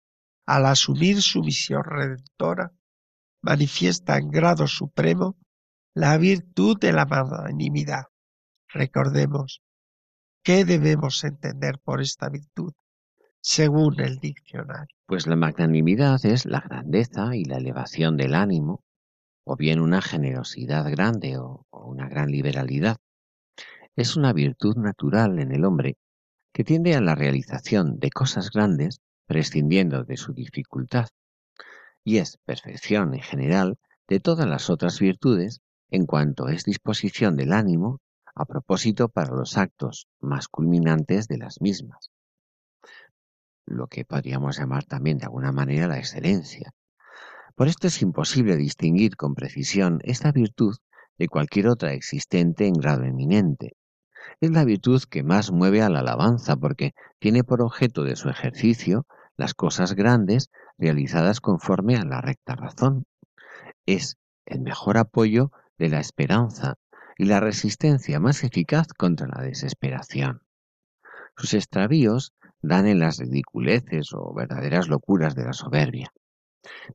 al 0.45 0.65
asumir 0.65 1.21
su 1.21 1.41
misión 1.41 1.83
redentora, 1.85 2.73
manifiesta 3.41 4.17
en 4.17 4.29
grado 4.29 4.67
supremo 4.67 5.37
la 5.93 6.17
virtud 6.17 6.77
de 6.79 6.91
la 6.91 7.05
magnanimidad. 7.05 8.03
Recordemos, 8.67 9.61
¿qué 10.45 10.63
debemos 10.63 11.23
entender 11.23 11.79
por 11.83 12.01
esta 12.01 12.29
virtud 12.29 12.71
según 13.41 13.99
el 13.99 14.19
diccionario? 14.19 14.95
Pues 15.07 15.25
la 15.25 15.35
magnanimidad 15.35 16.23
es 16.23 16.45
la 16.45 16.59
grandeza 16.59 17.35
y 17.35 17.45
la 17.45 17.57
elevación 17.57 18.15
del 18.15 18.35
ánimo, 18.35 18.83
o 19.43 19.55
bien 19.55 19.79
una 19.79 20.03
generosidad 20.03 20.87
grande 20.91 21.39
o, 21.39 21.65
una 21.71 22.07
gran 22.07 22.29
liberalidad. 22.29 22.97
Es 23.95 24.15
una 24.15 24.33
virtud 24.33 24.77
natural 24.77 25.39
en 25.39 25.51
el 25.51 25.65
hombre 25.65 25.97
que 26.53 26.63
tiende 26.63 26.93
a 26.93 27.01
la 27.01 27.15
realización 27.15 27.97
de 27.97 28.11
cosas 28.11 28.51
grandes 28.51 29.01
prescindiendo 29.25 30.03
de 30.03 30.17
su 30.17 30.31
dificultad 30.31 31.07
y 32.03 32.17
es 32.17 32.37
perfección 32.45 33.15
en 33.15 33.21
general 33.21 33.79
de 34.07 34.19
todas 34.19 34.47
las 34.47 34.69
otras 34.69 34.99
virtudes 34.99 35.61
en 35.89 36.05
cuanto 36.05 36.49
es 36.49 36.65
disposición 36.65 37.35
del 37.35 37.51
ánimo 37.51 37.99
a 38.35 38.45
propósito 38.45 39.07
para 39.09 39.33
los 39.33 39.57
actos 39.57 40.07
más 40.19 40.47
culminantes 40.47 41.27
de 41.27 41.37
las 41.37 41.61
mismas. 41.61 42.11
lo 43.67 43.87
que 43.87 44.05
podríamos 44.05 44.59
llamar 44.59 44.83
también 44.83 45.17
de 45.17 45.25
alguna 45.25 45.51
manera 45.51 45.87
la 45.87 45.97
excelencia. 45.97 46.71
Por 47.55 47.67
esto 47.67 47.87
es 47.87 48.01
imposible 48.01 48.57
distinguir 48.57 49.15
con 49.15 49.33
precisión 49.33 50.01
esta 50.03 50.31
virtud 50.31 50.75
de 51.17 51.27
cualquier 51.27 51.67
otra 51.67 51.93
existente 51.93 52.67
en 52.67 52.73
grado 52.73 53.05
eminente. 53.05 53.75
Es 54.41 54.51
la 54.51 54.65
virtud 54.65 55.01
que 55.09 55.23
más 55.23 55.51
mueve 55.51 55.81
a 55.81 55.89
la 55.89 56.01
alabanza 56.01 56.55
porque 56.55 56.93
tiene 57.19 57.43
por 57.43 57.61
objeto 57.61 58.03
de 58.03 58.15
su 58.15 58.29
ejercicio 58.29 59.07
las 59.37 59.53
cosas 59.53 59.93
grandes 59.93 60.49
realizadas 60.77 61.41
conforme 61.41 61.95
a 61.95 62.03
la 62.03 62.21
recta 62.21 62.55
razón. 62.55 63.05
Es 63.85 64.17
el 64.45 64.61
mejor 64.61 64.97
apoyo 64.97 65.51
de 65.77 65.89
la 65.89 65.99
esperanza 65.99 66.75
y 67.17 67.25
la 67.25 67.39
resistencia 67.39 68.19
más 68.19 68.43
eficaz 68.43 68.87
contra 68.87 69.27
la 69.27 69.41
desesperación. 69.41 70.41
Sus 71.37 71.53
extravíos 71.53 72.33
dan 72.61 72.87
en 72.87 72.99
las 72.99 73.17
ridiculeces 73.17 74.13
o 74.13 74.33
verdaderas 74.33 74.87
locuras 74.87 75.35
de 75.35 75.45
la 75.45 75.53
soberbia. 75.53 76.11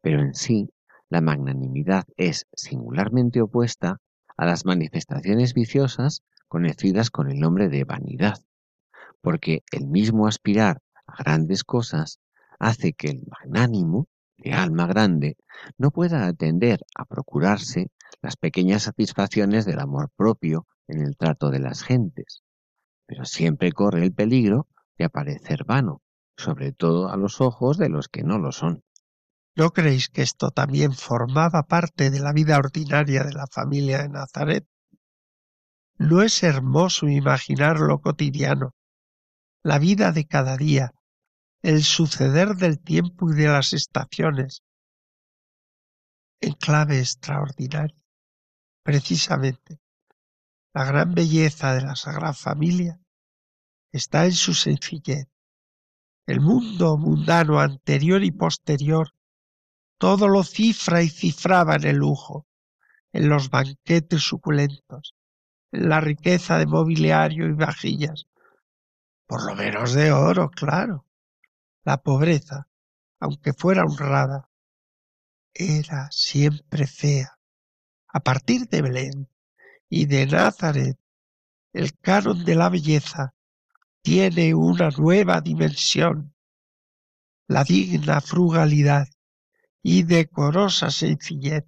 Pero 0.03 0.21
en 0.21 0.35
sí, 0.35 0.71
la 1.09 1.21
magnanimidad 1.21 2.05
es 2.17 2.47
singularmente 2.53 3.41
opuesta 3.41 4.01
a 4.37 4.47
las 4.47 4.65
manifestaciones 4.65 5.55
viciosas 5.55 6.23
conocidas 6.49 7.11
con 7.11 7.31
el 7.31 7.39
nombre 7.39 7.69
de 7.69 7.85
vanidad, 7.85 8.39
porque 9.21 9.63
el 9.71 9.87
mismo 9.87 10.27
aspirar 10.27 10.81
a 11.07 11.23
grandes 11.23 11.65
cosas 11.65 12.19
hace 12.59 12.93
que 12.93 13.09
el 13.09 13.23
magnánimo, 13.27 14.09
de 14.39 14.53
alma 14.53 14.87
grande, 14.87 15.37
no 15.77 15.91
pueda 15.91 16.27
atender 16.27 16.81
a 16.95 17.05
procurarse 17.05 17.91
las 18.23 18.37
pequeñas 18.37 18.83
satisfacciones 18.83 19.65
del 19.65 19.81
amor 19.81 20.11
propio 20.15 20.67
en 20.89 21.03
el 21.03 21.17
trato 21.17 21.51
de 21.51 21.61
las 21.61 21.83
gentes, 21.83 22.43
pero 23.07 23.25
siempre 23.25 23.73
corre 23.73 24.03
el 24.03 24.13
peligro 24.13 24.69
de 24.99 25.05
aparecer 25.07 25.65
vano, 25.65 26.03
sobre 26.37 26.73
todo 26.73 27.09
a 27.09 27.17
los 27.17 27.41
ojos 27.41 27.79
de 27.79 27.89
los 27.89 28.09
que 28.09 28.23
no 28.23 28.39
lo 28.39 28.53
son. 28.53 28.83
¿No 29.57 29.71
creéis 29.71 30.09
que 30.09 30.23
esto 30.23 30.51
también 30.51 30.93
formaba 30.93 31.65
parte 31.65 32.11
de 32.11 32.21
la 32.21 32.33
vida 32.33 32.57
ordinaria 32.59 33.25
de 33.25 33.33
la 33.33 33.47
familia 33.47 34.03
de 34.03 34.09
Nazaret? 34.09 34.67
¿No 35.99 36.23
es 36.23 36.43
hermoso 36.43 37.09
imaginar 37.09 37.79
lo 37.79 38.01
cotidiano, 38.01 38.75
la 39.63 39.79
vida 39.79 40.13
de 40.13 40.27
cada 40.27 40.57
día, 40.57 40.93
el 41.63 41.83
suceder 41.83 42.57
del 42.57 42.81
tiempo 42.81 43.31
y 43.31 43.35
de 43.35 43.49
las 43.49 43.73
estaciones, 43.73 44.63
en 46.41 46.55
clave 46.55 47.01
extraordinaria? 47.01 48.00
Precisamente, 48.83 49.81
la 50.73 50.85
gran 50.85 51.15
belleza 51.15 51.75
de 51.75 51.83
la 51.83 51.97
Sagrada 51.97 52.33
Familia 52.33 53.01
está 53.93 54.25
en 54.25 54.33
su 54.33 54.55
sencillez. 54.55 55.27
El 56.27 56.41
mundo 56.41 56.97
mundano 56.97 57.61
anterior 57.61 58.23
y 58.23 58.31
posterior 58.31 59.13
todo 59.99 60.29
lo 60.29 60.45
cifra 60.45 61.03
y 61.03 61.11
cifraba 61.11 61.75
en 61.77 61.85
el 61.85 61.97
lujo, 61.97 62.47
en 63.13 63.29
los 63.29 63.51
banquetes 63.51 64.23
suculentos, 64.23 65.15
en 65.73 65.91
la 65.91 66.01
riqueza 66.01 66.57
de 66.57 66.67
mobiliario 66.67 67.47
y 67.47 67.53
vajillas, 67.53 68.27
por 69.27 69.45
lo 69.45 69.55
menos 69.55 69.93
de 69.93 70.11
oro, 70.11 70.51
claro. 70.51 71.07
La 71.85 72.03
pobreza, 72.03 72.67
aunque 73.21 73.53
fuera 73.53 73.85
honrada, 73.85 74.49
era 75.53 76.09
siempre 76.11 76.87
fea. 76.87 77.40
A 78.13 78.21
partir 78.21 78.69
de 78.69 78.83
Belén 78.83 79.29
y 79.89 80.07
de 80.07 80.27
Nazaret, 80.27 80.99
el 81.73 81.97
canon 81.99 82.45
de 82.45 82.57
la 82.57 82.69
belleza 82.69 83.35
tiene 84.03 84.55
una 84.55 84.91
nueva 84.91 85.41
dimensión, 85.41 86.35
la 87.47 87.63
digna 87.63 88.21
frugalidad 88.21 89.07
y 89.83 90.03
decorosa 90.03 90.91
sencillez 90.91 91.65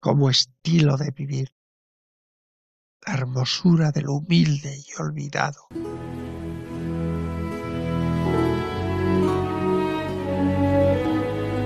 como 0.00 0.28
estilo 0.28 0.96
de 0.98 1.10
vivir, 1.12 1.52
la 3.06 3.14
hermosura 3.14 3.90
de 3.90 4.02
lo 4.02 4.14
humilde 4.14 4.76
y 4.76 5.00
olvidado. 5.00 5.68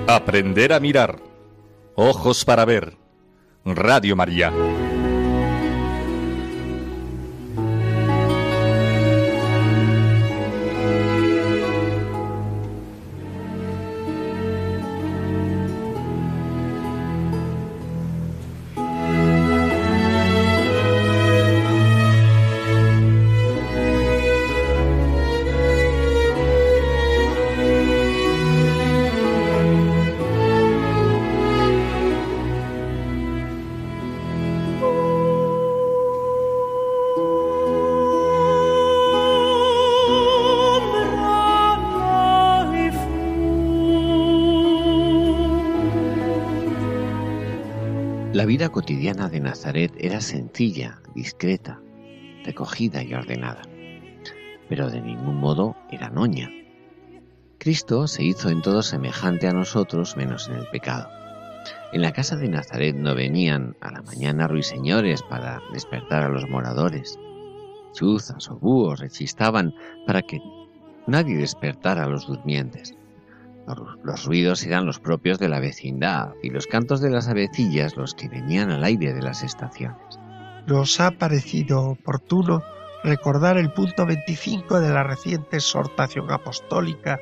Aprender 0.07 0.71
a 0.73 0.79
mirar, 0.79 1.21
ojos 1.95 2.45
para 2.45 2.65
ver, 2.65 3.02
Radio 3.65 4.15
María. 4.15 4.51
La 48.43 48.47
vida 48.47 48.67
cotidiana 48.67 49.29
de 49.29 49.39
Nazaret 49.39 49.93
era 49.97 50.19
sencilla, 50.19 50.99
discreta, 51.15 51.79
recogida 52.43 53.01
y 53.01 53.13
ordenada, 53.13 53.61
pero 54.67 54.89
de 54.89 54.99
ningún 54.99 55.37
modo 55.37 55.77
era 55.89 56.09
noña. 56.09 56.51
Cristo 57.57 58.05
se 58.05 58.21
hizo 58.25 58.49
en 58.49 58.61
todo 58.61 58.83
semejante 58.83 59.47
a 59.47 59.53
nosotros 59.53 60.17
menos 60.17 60.49
en 60.49 60.55
el 60.55 60.67
pecado. 60.67 61.07
En 61.93 62.01
la 62.01 62.11
casa 62.11 62.35
de 62.35 62.49
Nazaret 62.49 62.97
no 62.97 63.15
venían 63.15 63.77
a 63.79 63.91
la 63.91 64.01
mañana 64.01 64.49
ruiseñores 64.49 65.23
para 65.23 65.61
despertar 65.71 66.23
a 66.23 66.29
los 66.29 66.49
moradores. 66.49 67.17
Chuzas 67.93 68.49
o 68.49 68.59
búhos 68.59 68.99
rechistaban 68.99 69.73
para 70.05 70.21
que 70.21 70.41
nadie 71.07 71.37
despertara 71.37 72.03
a 72.03 72.09
los 72.09 72.27
durmientes. 72.27 72.93
Los 74.03 74.25
ruidos 74.25 74.63
eran 74.65 74.85
los 74.85 74.99
propios 74.99 75.39
de 75.39 75.47
la 75.47 75.59
vecindad 75.59 76.33
y 76.43 76.49
los 76.49 76.67
cantos 76.67 76.99
de 76.99 77.09
las 77.09 77.29
avecillas 77.29 77.95
los 77.95 78.13
que 78.13 78.27
venían 78.27 78.71
al 78.71 78.83
aire 78.83 79.13
de 79.13 79.21
las 79.21 79.43
estaciones. 79.43 80.19
Nos 80.67 80.99
ha 80.99 81.11
parecido 81.11 81.81
oportuno 81.91 82.63
recordar 83.03 83.57
el 83.57 83.71
punto 83.71 84.05
25 84.05 84.79
de 84.79 84.89
la 84.89 85.03
reciente 85.03 85.57
exhortación 85.57 86.31
apostólica 86.31 87.19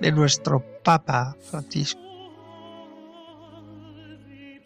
de 0.00 0.12
nuestro 0.12 0.64
Papa 0.84 1.36
Francisco. 1.50 2.00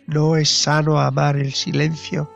No 0.07 0.37
es 0.37 0.51
sano 0.51 1.01
amar 1.01 1.37
el 1.37 1.53
silencio 1.53 2.31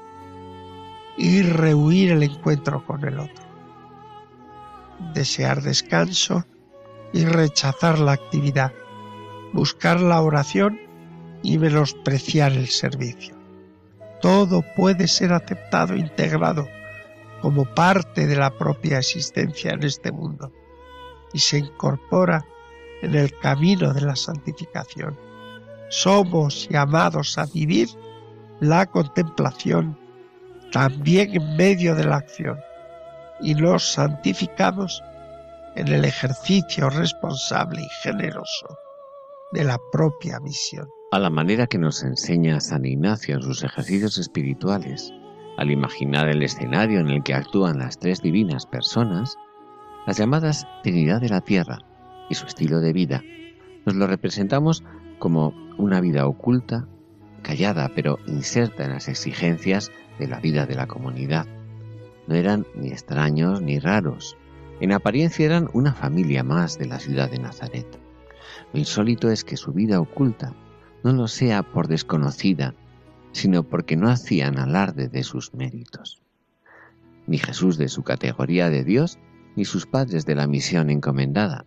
y 1.16 1.42
rehuir 1.42 2.12
el 2.12 2.22
encuentro 2.22 2.84
con 2.84 3.04
el 3.04 3.18
otro. 3.18 3.44
Desear 5.14 5.62
descanso 5.62 6.44
y 7.12 7.24
rechazar 7.24 7.98
la 7.98 8.12
actividad, 8.12 8.72
buscar 9.52 10.00
la 10.00 10.20
oración 10.20 10.80
y 11.42 11.58
menospreciar 11.58 12.52
el 12.52 12.68
servicio. 12.68 13.36
Todo 14.20 14.62
puede 14.76 15.08
ser 15.08 15.32
aceptado 15.32 15.96
integrado 15.96 16.68
como 17.40 17.64
parte 17.64 18.26
de 18.26 18.36
la 18.36 18.50
propia 18.50 18.98
existencia 18.98 19.72
en 19.72 19.82
este 19.82 20.12
mundo 20.12 20.52
y 21.32 21.38
se 21.38 21.58
incorpora 21.58 22.44
en 23.02 23.14
el 23.14 23.36
camino 23.38 23.94
de 23.94 24.02
la 24.02 24.16
santificación. 24.16 25.18
Somos 25.88 26.68
llamados 26.68 27.38
a 27.38 27.46
vivir 27.46 27.88
la 28.60 28.86
contemplación 28.86 29.98
también 30.70 31.34
en 31.34 31.56
medio 31.56 31.94
de 31.94 32.04
la 32.04 32.16
acción 32.16 32.60
y 33.40 33.54
nos 33.54 33.92
santificamos 33.92 35.02
en 35.76 35.88
el 35.88 36.04
ejercicio 36.04 36.90
responsable 36.90 37.82
y 37.82 37.88
generoso 38.02 38.76
de 39.52 39.64
la 39.64 39.78
propia 39.92 40.40
misión. 40.40 40.88
A 41.12 41.18
la 41.18 41.30
manera 41.30 41.66
que 41.66 41.78
nos 41.78 42.02
enseña 42.02 42.60
San 42.60 42.84
Ignacio 42.84 43.36
en 43.36 43.42
sus 43.42 43.64
ejercicios 43.64 44.18
espirituales, 44.18 45.12
al 45.56 45.70
imaginar 45.70 46.28
el 46.28 46.42
escenario 46.42 47.00
en 47.00 47.10
el 47.10 47.22
que 47.22 47.34
actúan 47.34 47.78
las 47.78 47.98
tres 47.98 48.22
divinas 48.22 48.66
personas, 48.66 49.36
las 50.06 50.18
llamadas 50.18 50.66
Trinidad 50.82 51.20
de 51.20 51.28
la 51.28 51.40
Tierra 51.40 51.78
y 52.28 52.34
su 52.34 52.46
estilo 52.46 52.80
de 52.80 52.92
vida, 52.92 53.22
nos 53.86 53.96
lo 53.96 54.06
representamos 54.06 54.84
como 55.18 55.52
una 55.78 56.00
vida 56.00 56.26
oculta, 56.26 56.86
callada, 57.42 57.90
pero 57.94 58.18
inserta 58.26 58.84
en 58.84 58.92
las 58.92 59.08
exigencias 59.08 59.90
de 60.18 60.28
la 60.28 60.40
vida 60.40 60.66
de 60.66 60.74
la 60.74 60.86
comunidad. 60.86 61.46
No 62.26 62.34
eran 62.34 62.66
ni 62.74 62.88
extraños 62.88 63.62
ni 63.62 63.78
raros, 63.78 64.36
En 64.80 64.92
apariencia 64.92 65.44
eran 65.44 65.68
una 65.74 65.92
familia 65.92 66.42
más 66.42 66.78
de 66.78 66.86
la 66.86 66.98
ciudad 66.98 67.30
de 67.30 67.38
Nazaret. 67.38 67.86
Lo 68.72 68.78
insólito 68.78 69.30
es 69.30 69.44
que 69.44 69.58
su 69.58 69.72
vida 69.72 70.00
oculta 70.00 70.54
no 71.04 71.12
lo 71.12 71.28
sea 71.28 71.62
por 71.62 71.86
desconocida, 71.86 72.74
sino 73.32 73.62
porque 73.62 73.96
no 73.96 74.08
hacían 74.08 74.58
alarde 74.58 75.08
de 75.08 75.22
sus 75.22 75.52
méritos. 75.52 76.22
Ni 77.26 77.36
Jesús 77.36 77.76
de 77.76 77.88
su 77.88 78.02
categoría 78.02 78.70
de 78.70 78.82
Dios, 78.82 79.18
ni 79.54 79.66
sus 79.66 79.86
padres 79.86 80.24
de 80.24 80.34
la 80.34 80.46
misión 80.46 80.88
encomendada, 80.88 81.66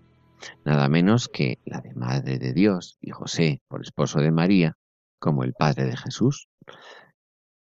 nada 0.66 0.90
menos 0.90 1.30
que 1.30 1.60
la 1.66 1.82
de 1.82 1.94
Madre 1.94 2.40
de 2.40 2.52
Dios 2.54 2.98
y 3.00 3.12
José 3.12 3.62
por 3.68 3.82
esposo 3.82 4.20
de 4.20 4.32
María, 4.32 4.78
como 5.20 5.44
el 5.44 5.54
Padre 5.54 5.86
de 5.86 5.96
Jesús. 5.96 6.50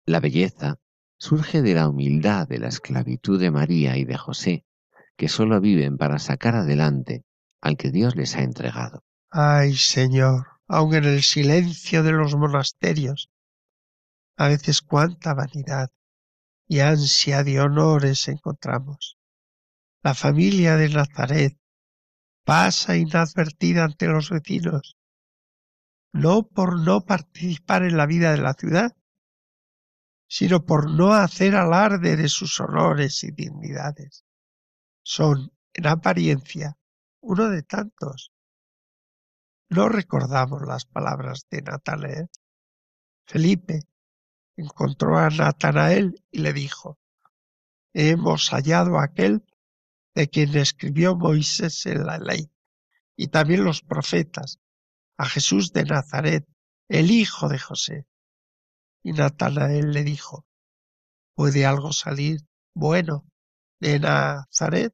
La 0.07 0.19
belleza 0.19 0.79
surge 1.17 1.61
de 1.61 1.75
la 1.75 1.87
humildad 1.87 2.47
de 2.47 2.59
la 2.59 2.67
esclavitud 2.67 3.39
de 3.39 3.51
María 3.51 3.95
y 3.97 4.05
de 4.05 4.17
José, 4.17 4.64
que 5.17 5.29
sólo 5.29 5.61
viven 5.61 5.97
para 5.97 6.19
sacar 6.19 6.55
adelante 6.55 7.23
al 7.61 7.77
que 7.77 7.91
Dios 7.91 8.15
les 8.15 8.35
ha 8.35 8.41
entregado. 8.41 9.03
Ay, 9.29 9.75
Señor, 9.75 10.47
aun 10.67 10.95
en 10.95 11.05
el 11.05 11.23
silencio 11.23 12.03
de 12.03 12.11
los 12.11 12.35
monasterios, 12.35 13.29
a 14.37 14.47
veces 14.47 14.81
cuánta 14.81 15.33
vanidad 15.33 15.89
y 16.67 16.79
ansia 16.79 17.43
de 17.43 17.59
honores 17.59 18.27
encontramos. 18.27 19.17
La 20.03 20.13
familia 20.13 20.75
de 20.75 20.89
Nazaret 20.89 21.57
pasa 22.43 22.95
inadvertida 22.95 23.85
ante 23.85 24.07
los 24.07 24.29
vecinos, 24.29 24.97
no 26.13 26.47
por 26.47 26.79
no 26.79 27.01
participar 27.01 27.83
en 27.83 27.97
la 27.97 28.05
vida 28.05 28.31
de 28.31 28.37
la 28.37 28.53
ciudad, 28.53 28.95
sino 30.27 30.65
por 30.65 30.89
no 30.89 31.13
hacer 31.13 31.55
alarde 31.55 32.15
de 32.15 32.29
sus 32.29 32.59
honores 32.59 33.23
y 33.23 33.31
dignidades. 33.31 34.23
Son, 35.07 35.53
en 35.73 35.85
apariencia, 35.85 36.79
uno 37.21 37.47
de 37.49 37.61
tantos. 37.61 38.31
No 39.69 39.87
recordamos 39.87 40.63
las 40.65 40.85
palabras 40.85 41.45
de 41.51 41.61
Natanael. 41.61 42.27
Felipe 43.27 43.81
encontró 44.57 45.19
a 45.19 45.29
Natanael 45.29 46.23
y 46.31 46.39
le 46.39 46.53
dijo, 46.53 46.97
Hemos 47.93 48.49
hallado 48.49 48.97
a 48.97 49.03
aquel 49.03 49.45
de 50.15 50.27
quien 50.27 50.57
escribió 50.57 51.15
Moisés 51.15 51.85
en 51.85 52.07
la 52.07 52.17
ley 52.17 52.51
y 53.15 53.27
también 53.27 53.63
los 53.63 53.83
profetas, 53.83 54.59
a 55.17 55.29
Jesús 55.29 55.71
de 55.71 55.83
Nazaret, 55.83 56.47
el 56.89 57.11
hijo 57.11 57.47
de 57.47 57.59
José. 57.59 58.07
Y 59.03 59.11
Natanael 59.11 59.91
le 59.91 60.03
dijo, 60.03 60.47
¿puede 61.35 61.63
algo 61.63 61.93
salir 61.93 62.41
bueno 62.73 63.23
de 63.85 63.99
Nazaret? 63.99 64.93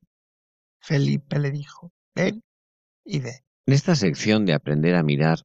Felipe 0.82 1.40
le 1.40 1.52
dijo, 1.52 1.94
ven 2.14 2.44
y 3.06 3.22
ve. 3.22 3.46
En 3.66 3.74
esta 3.74 3.96
sección 3.96 4.46
de 4.46 4.54
Aprender 4.54 4.96
a 4.96 5.04
mirar, 5.04 5.40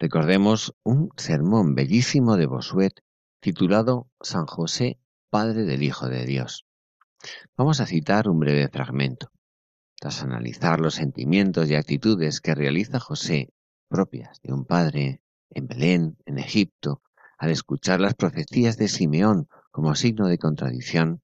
recordemos 0.00 0.74
un 0.82 1.10
sermón 1.16 1.76
bellísimo 1.76 2.36
de 2.36 2.46
Bosuet 2.46 2.94
titulado 3.40 4.10
San 4.20 4.46
José, 4.46 4.98
Padre 5.30 5.62
del 5.62 5.84
Hijo 5.84 6.08
de 6.08 6.24
Dios. 6.24 6.66
Vamos 7.56 7.80
a 7.80 7.86
citar 7.86 8.28
un 8.28 8.40
breve 8.40 8.68
fragmento. 8.68 9.30
Tras 10.00 10.22
analizar 10.22 10.80
los 10.80 10.94
sentimientos 10.94 11.70
y 11.70 11.76
actitudes 11.76 12.40
que 12.40 12.54
realiza 12.54 12.98
José 12.98 13.52
propias 13.88 14.40
de 14.42 14.52
un 14.52 14.64
padre 14.64 15.22
en 15.50 15.68
Belén, 15.68 16.16
en 16.26 16.38
Egipto, 16.38 17.02
al 17.38 17.50
escuchar 17.50 18.00
las 18.00 18.14
profecías 18.14 18.76
de 18.76 18.88
Simeón 18.88 19.48
como 19.70 19.94
signo 19.94 20.26
de 20.26 20.38
contradicción, 20.38 21.22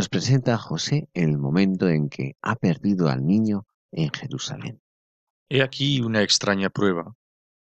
nos 0.00 0.08
presenta 0.08 0.56
José 0.56 1.10
el 1.12 1.36
momento 1.36 1.86
en 1.86 2.08
que 2.08 2.34
ha 2.40 2.56
perdido 2.56 3.10
al 3.10 3.26
niño 3.26 3.66
en 3.92 4.10
Jerusalén. 4.10 4.80
He 5.50 5.62
aquí 5.62 6.00
una 6.00 6.22
extraña 6.22 6.70
prueba. 6.70 7.14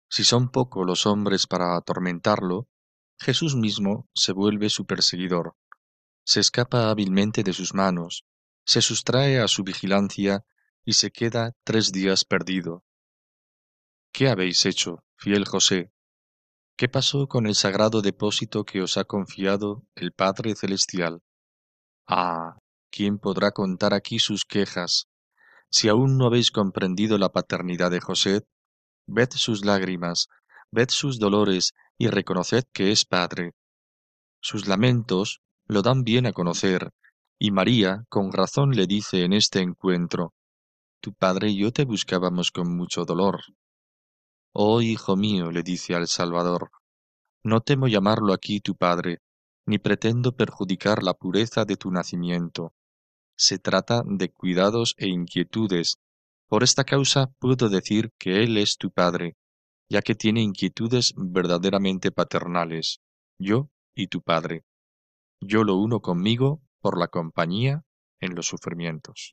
Si 0.09 0.25
son 0.25 0.49
pocos 0.49 0.87
los 0.87 1.05
hombres 1.05 1.47
para 1.47 1.77
atormentarlo, 1.77 2.67
Jesús 3.19 3.57
mismo 3.57 4.09
se 4.15 4.33
vuelve 4.33 4.71
su 4.71 4.87
perseguidor, 4.87 5.55
se 6.25 6.41
escapa 6.41 6.89
hábilmente 6.89 7.43
de 7.43 7.53
sus 7.53 7.75
manos, 7.75 8.25
se 8.65 8.81
sustrae 8.81 9.39
a 9.39 9.47
su 9.47 9.63
vigilancia 9.63 10.47
y 10.83 10.95
se 10.95 11.11
queda 11.11 11.53
tres 11.63 11.93
días 11.93 12.25
perdido. 12.25 12.87
¿Qué 14.15 14.31
habéis 14.31 14.65
hecho, 14.65 15.05
fiel 15.19 15.45
José? 15.45 15.93
¿Qué 16.79 16.89
pasó 16.89 17.29
con 17.29 17.47
el 17.47 17.55
sagrado 17.55 18.01
depósito 18.01 18.65
que 18.65 18.81
os 18.81 18.97
ha 18.97 19.05
confiado 19.05 19.85
el 19.95 20.13
Padre 20.13 20.55
Celestial? 20.55 21.21
Ah, 22.07 22.59
¿quién 22.91 23.19
podrá 23.19 23.53
contar 23.53 23.95
aquí 23.95 24.19
sus 24.19 24.45
quejas? 24.45 25.07
Si 25.71 25.89
aún 25.89 26.19
no 26.19 26.27
habéis 26.27 26.51
comprendido 26.51 27.19
la 27.19 27.31
paternidad 27.31 27.91
de 27.91 28.01
José, 28.01 28.43
ved 29.07 29.31
sus 29.31 29.65
lágrimas, 29.65 30.29
ved 30.71 30.89
sus 30.91 31.19
dolores 31.19 31.73
y 31.99 32.09
reconoced 32.09 32.65
que 32.73 32.93
es 32.93 33.05
Padre. 33.05 33.53
Sus 34.41 34.69
lamentos 34.69 35.41
lo 35.67 35.83
dan 35.83 36.05
bien 36.05 36.27
a 36.27 36.33
conocer, 36.33 36.91
y 37.39 37.51
María 37.51 38.05
con 38.09 38.33
razón 38.33 38.73
le 38.73 38.87
dice 38.87 39.25
en 39.25 39.33
este 39.33 39.61
encuentro, 39.61 40.35
Tu 41.01 41.13
padre 41.15 41.51
y 41.51 41.59
yo 41.59 41.73
te 41.73 41.85
buscábamos 41.85 42.51
con 42.51 42.77
mucho 42.77 43.05
dolor. 43.05 43.41
Oh 44.53 44.81
hijo 44.83 45.17
mío, 45.17 45.51
le 45.51 45.63
dice 45.63 45.95
al 45.95 46.07
Salvador, 46.07 46.71
no 47.43 47.61
temo 47.61 47.89
llamarlo 47.89 48.33
aquí 48.33 48.61
tu 48.61 48.75
padre, 48.75 49.19
ni 49.67 49.79
pretendo 49.79 50.37
perjudicar 50.37 51.03
la 51.03 51.15
pureza 51.15 51.65
de 51.65 51.77
tu 51.77 51.91
nacimiento. 51.91 52.75
Se 53.37 53.59
trata 53.59 54.03
de 54.07 54.31
cuidados 54.31 54.95
e 54.99 55.09
inquietudes. 55.09 55.99
Por 56.49 56.63
esta 56.63 56.85
causa 56.85 57.33
puedo 57.39 57.69
decir 57.69 58.13
que 58.19 58.43
Él 58.43 58.57
es 58.59 58.77
tu 58.77 58.91
padre, 58.91 59.37
ya 59.89 60.03
que 60.03 60.15
tiene 60.15 60.43
inquietudes 60.43 61.15
verdaderamente 61.17 62.13
paternales, 62.13 63.01
yo 63.39 63.71
y 63.95 64.09
tu 64.09 64.23
padre. 64.23 64.65
Yo 65.41 65.65
lo 65.65 65.77
uno 65.77 66.01
conmigo 66.01 66.63
por 66.81 66.99
la 66.99 67.09
compañía 67.09 67.85
en 68.21 68.35
los 68.35 68.47
sufrimientos. 68.47 69.33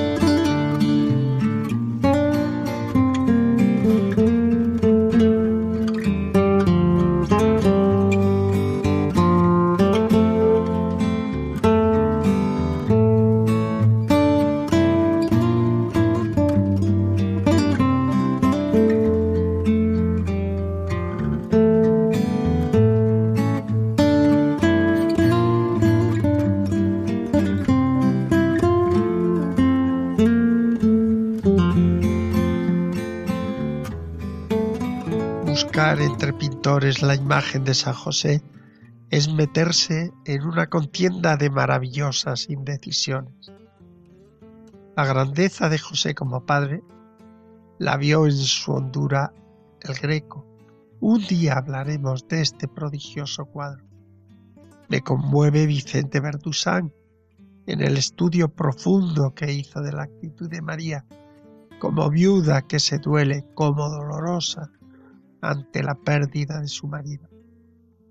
La 36.63 37.15
imagen 37.15 37.63
de 37.63 37.73
San 37.73 37.95
José 37.95 38.43
es 39.09 39.33
meterse 39.33 40.13
en 40.25 40.43
una 40.43 40.67
contienda 40.67 41.35
de 41.35 41.49
maravillosas 41.49 42.49
indecisiones. 42.49 43.51
La 44.95 45.05
grandeza 45.05 45.69
de 45.69 45.79
José 45.79 46.13
como 46.13 46.45
padre 46.45 46.83
la 47.79 47.97
vio 47.97 48.27
en 48.27 48.33
su 48.33 48.73
hondura 48.73 49.33
el 49.81 49.95
Greco. 49.95 50.45
Un 50.99 51.25
día 51.25 51.57
hablaremos 51.57 52.27
de 52.27 52.41
este 52.41 52.67
prodigioso 52.67 53.45
cuadro. 53.45 53.83
Le 54.87 55.01
conmueve 55.01 55.65
Vicente 55.65 56.19
Verdusán 56.19 56.93
en 57.65 57.81
el 57.81 57.97
estudio 57.97 58.49
profundo 58.49 59.33
que 59.33 59.51
hizo 59.51 59.81
de 59.81 59.93
la 59.93 60.03
actitud 60.03 60.47
de 60.47 60.61
María 60.61 61.05
como 61.79 62.07
viuda 62.11 62.61
que 62.61 62.79
se 62.79 62.99
duele, 62.99 63.47
como 63.55 63.89
dolorosa, 63.89 64.69
ante 65.41 65.83
la 65.83 65.95
pérdida 65.95 66.61
de 66.61 66.67
su 66.67 66.87
marido, 66.87 67.27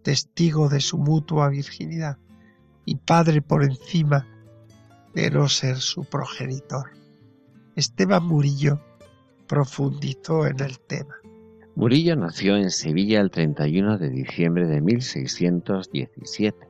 testigo 0.02 0.68
de 0.68 0.80
su 0.80 0.98
mutua 0.98 1.48
virginidad 1.48 2.18
y 2.84 2.96
padre 2.96 3.40
por 3.42 3.62
encima 3.62 4.26
de 5.14 5.30
no 5.30 5.48
ser 5.48 5.76
su 5.76 6.04
progenitor. 6.04 6.90
Esteban 7.76 8.24
Murillo 8.24 8.80
profundizó 9.46 10.46
en 10.46 10.60
el 10.60 10.78
tema. 10.80 11.14
Murillo 11.76 12.16
nació 12.16 12.56
en 12.56 12.70
Sevilla 12.70 13.20
el 13.20 13.30
31 13.30 13.98
de 13.98 14.10
diciembre 14.10 14.66
de 14.66 14.80
1617 14.80 16.68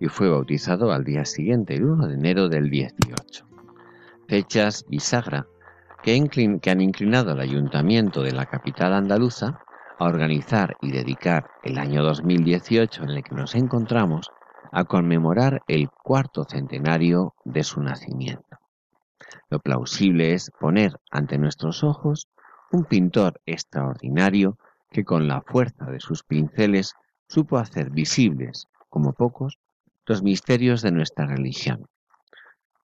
y 0.00 0.08
fue 0.08 0.28
bautizado 0.28 0.92
al 0.92 1.04
día 1.04 1.24
siguiente, 1.24 1.74
el 1.74 1.84
1 1.84 2.08
de 2.08 2.14
enero 2.14 2.48
del 2.48 2.70
18. 2.70 3.46
Fechas 4.28 4.86
bisagra 4.88 5.46
que, 6.02 6.14
han 6.70 6.80
inclinado 6.80 7.32
al 7.32 7.40
ayuntamiento 7.40 8.22
de 8.22 8.32
la 8.32 8.46
capital 8.46 8.94
andaluza 8.94 9.60
a 10.00 10.06
organizar 10.06 10.76
y 10.80 10.90
dedicar 10.90 11.50
el 11.62 11.78
año 11.78 12.02
2018 12.02 13.02
en 13.02 13.10
el 13.10 13.22
que 13.22 13.34
nos 13.34 13.54
encontramos 13.54 14.30
a 14.72 14.84
conmemorar 14.84 15.62
el 15.68 15.90
cuarto 15.90 16.44
centenario 16.44 17.34
de 17.44 17.62
su 17.62 17.82
nacimiento. 17.82 18.58
Lo 19.50 19.60
plausible 19.60 20.32
es 20.32 20.50
poner 20.58 20.98
ante 21.10 21.36
nuestros 21.36 21.84
ojos 21.84 22.28
un 22.72 22.84
pintor 22.84 23.42
extraordinario 23.44 24.56
que 24.90 25.04
con 25.04 25.28
la 25.28 25.42
fuerza 25.42 25.84
de 25.84 26.00
sus 26.00 26.22
pinceles 26.24 26.94
supo 27.28 27.58
hacer 27.58 27.90
visibles, 27.90 28.68
como 28.88 29.12
pocos, 29.12 29.58
los 30.06 30.22
misterios 30.22 30.80
de 30.80 30.92
nuestra 30.92 31.26
religión. 31.26 31.86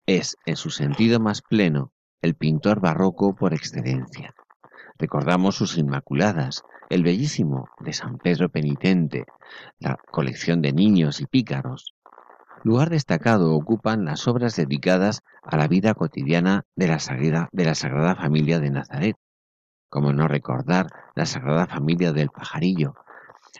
Es, 0.06 0.36
en 0.46 0.54
su 0.54 0.70
sentido 0.70 1.18
más 1.18 1.42
pleno, 1.42 1.92
el 2.22 2.36
pintor 2.36 2.80
barroco 2.80 3.34
por 3.34 3.52
excelencia. 3.52 4.32
Recordamos 4.96 5.56
sus 5.56 5.76
Inmaculadas, 5.76 6.62
el 6.90 7.04
bellísimo 7.04 7.68
de 7.78 7.92
San 7.92 8.18
Pedro 8.18 8.48
Penitente, 8.48 9.24
la 9.78 9.96
colección 10.10 10.60
de 10.60 10.72
niños 10.72 11.20
y 11.20 11.26
pícaros. 11.26 11.94
Lugar 12.64 12.90
destacado 12.90 13.54
ocupan 13.54 14.04
las 14.04 14.26
obras 14.26 14.56
dedicadas 14.56 15.22
a 15.42 15.56
la 15.56 15.68
vida 15.68 15.94
cotidiana 15.94 16.64
de 16.74 16.88
la 16.88 16.98
Sagrada, 16.98 17.48
de 17.52 17.64
la 17.64 17.76
Sagrada 17.76 18.16
Familia 18.16 18.58
de 18.58 18.70
Nazaret, 18.70 19.16
como 19.88 20.12
no 20.12 20.26
recordar 20.26 20.88
la 21.14 21.26
Sagrada 21.26 21.66
Familia 21.66 22.12
del 22.12 22.28
Pajarillo, 22.28 22.94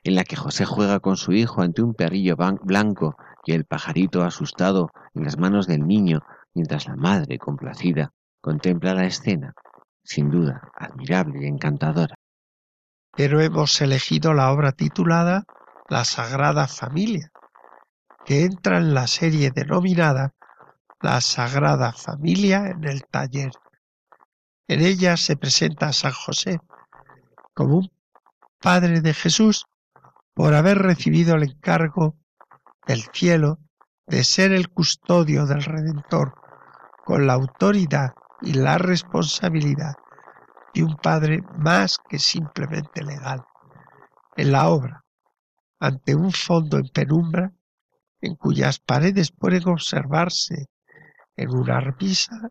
en 0.03 0.17
la 0.17 0.25
que 0.25 0.37
José 0.37 0.65
juega 0.65 0.99
con 0.99 1.17
su 1.17 1.33
hijo 1.33 1.63
ante 1.63 1.83
un 1.83 1.95
perrillo 1.95 2.37
blanco 2.37 3.17
y 3.45 3.53
el 3.53 3.65
pajarito 3.65 4.25
asustado 4.25 4.91
en 5.15 5.25
las 5.25 5.39
manos 5.39 5.69
del 5.69 5.87
niño, 5.87 6.21
mientras 6.53 6.89
la 6.89 6.97
madre, 6.97 7.39
complacida, 7.39 8.13
contempla 8.41 8.93
la 8.95 9.07
escena, 9.07 9.55
sin 10.03 10.31
duda 10.31 10.71
admirable 10.77 11.45
y 11.45 11.47
encantadora. 11.47 12.17
Pero 13.17 13.41
hemos 13.41 13.81
elegido 13.81 14.35
la 14.35 14.53
obra 14.53 14.73
titulada 14.73 15.45
La 15.89 16.05
Sagrada 16.05 16.69
Familia, 16.69 17.31
que 18.25 18.45
entra 18.45 18.79
en 18.79 18.95
la 18.95 19.07
serie 19.07 19.51
denominada 19.51 20.35
La 21.01 21.21
Sagrada 21.21 21.93
Familia 21.93 22.69
en 22.69 22.85
el 22.85 23.05
taller. 23.05 23.53
En 24.69 24.81
ella 24.81 25.17
se 25.17 25.37
presenta 25.37 25.89
a 25.89 25.93
San 25.93 26.13
José 26.13 26.61
como 27.55 27.79
un 27.79 27.91
Padre 28.61 29.01
de 29.01 29.15
Jesús 29.15 29.65
por 30.35 30.55
haber 30.55 30.79
recibido 30.79 31.35
el 31.35 31.45
encargo 31.45 32.17
del 32.87 33.03
cielo 33.13 33.59
de 34.07 34.23
ser 34.23 34.53
el 34.53 34.69
custodio 34.69 35.47
del 35.47 35.63
Redentor 35.63 36.35
con 37.05 37.27
la 37.27 37.35
autoridad 37.35 38.13
y 38.43 38.55
la 38.55 38.79
responsabilidad 38.79 39.95
de 40.75 40.85
un 40.85 40.97
Padre 40.97 41.43
más 41.57 41.99
que 42.09 42.19
simplemente 42.19 43.03
legal. 43.03 43.45
En 44.37 44.53
la 44.53 44.69
obra, 44.69 45.05
ante 45.79 46.15
un 46.15 46.33
fondo 46.33 46.79
en 46.79 46.89
penumbra, 46.89 47.53
en 48.21 48.37
cuyas 48.37 48.79
paredes 48.79 49.33
pueden 49.33 49.69
observarse 49.69 50.67
en 51.37 51.51
una 51.51 51.81
repisa 51.81 52.51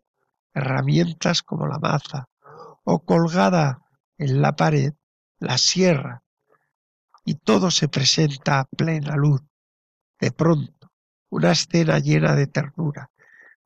herramientas 0.52 1.42
como 1.42 1.66
la 1.66 1.78
maza, 1.78 2.28
o 2.84 3.04
colgada 3.04 3.78
en 4.18 4.42
la 4.42 4.56
pared 4.56 4.92
la 5.38 5.56
sierra, 5.58 6.22
y 7.24 7.36
todo 7.36 7.70
se 7.70 7.88
presenta 7.88 8.60
a 8.60 8.64
plena 8.64 9.16
luz. 9.16 9.40
De 10.18 10.32
pronto, 10.32 10.90
una 11.30 11.52
escena 11.52 11.98
llena 11.98 12.34
de 12.34 12.46
ternura, 12.46 13.10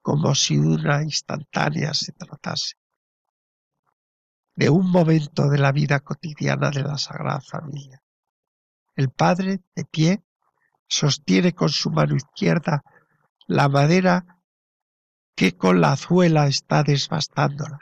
como 0.02 0.34
si 0.34 0.58
una 0.58 1.02
instantánea 1.02 1.94
se 1.94 2.12
tratase 2.12 2.74
de 4.56 4.70
un 4.70 4.90
momento 4.90 5.48
de 5.48 5.58
la 5.58 5.72
vida 5.72 6.00
cotidiana 6.00 6.70
de 6.70 6.82
la 6.82 6.96
Sagrada 6.96 7.40
Familia. 7.40 8.02
El 8.94 9.10
padre, 9.10 9.60
de 9.74 9.84
pie, 9.84 10.22
sostiene 10.86 11.52
con 11.52 11.68
su 11.68 11.90
mano 11.90 12.14
izquierda 12.14 12.84
la 13.46 13.68
madera 13.68 14.38
que 15.34 15.56
con 15.56 15.80
la 15.80 15.92
azuela 15.92 16.46
está 16.46 16.84
desbastándola, 16.84 17.80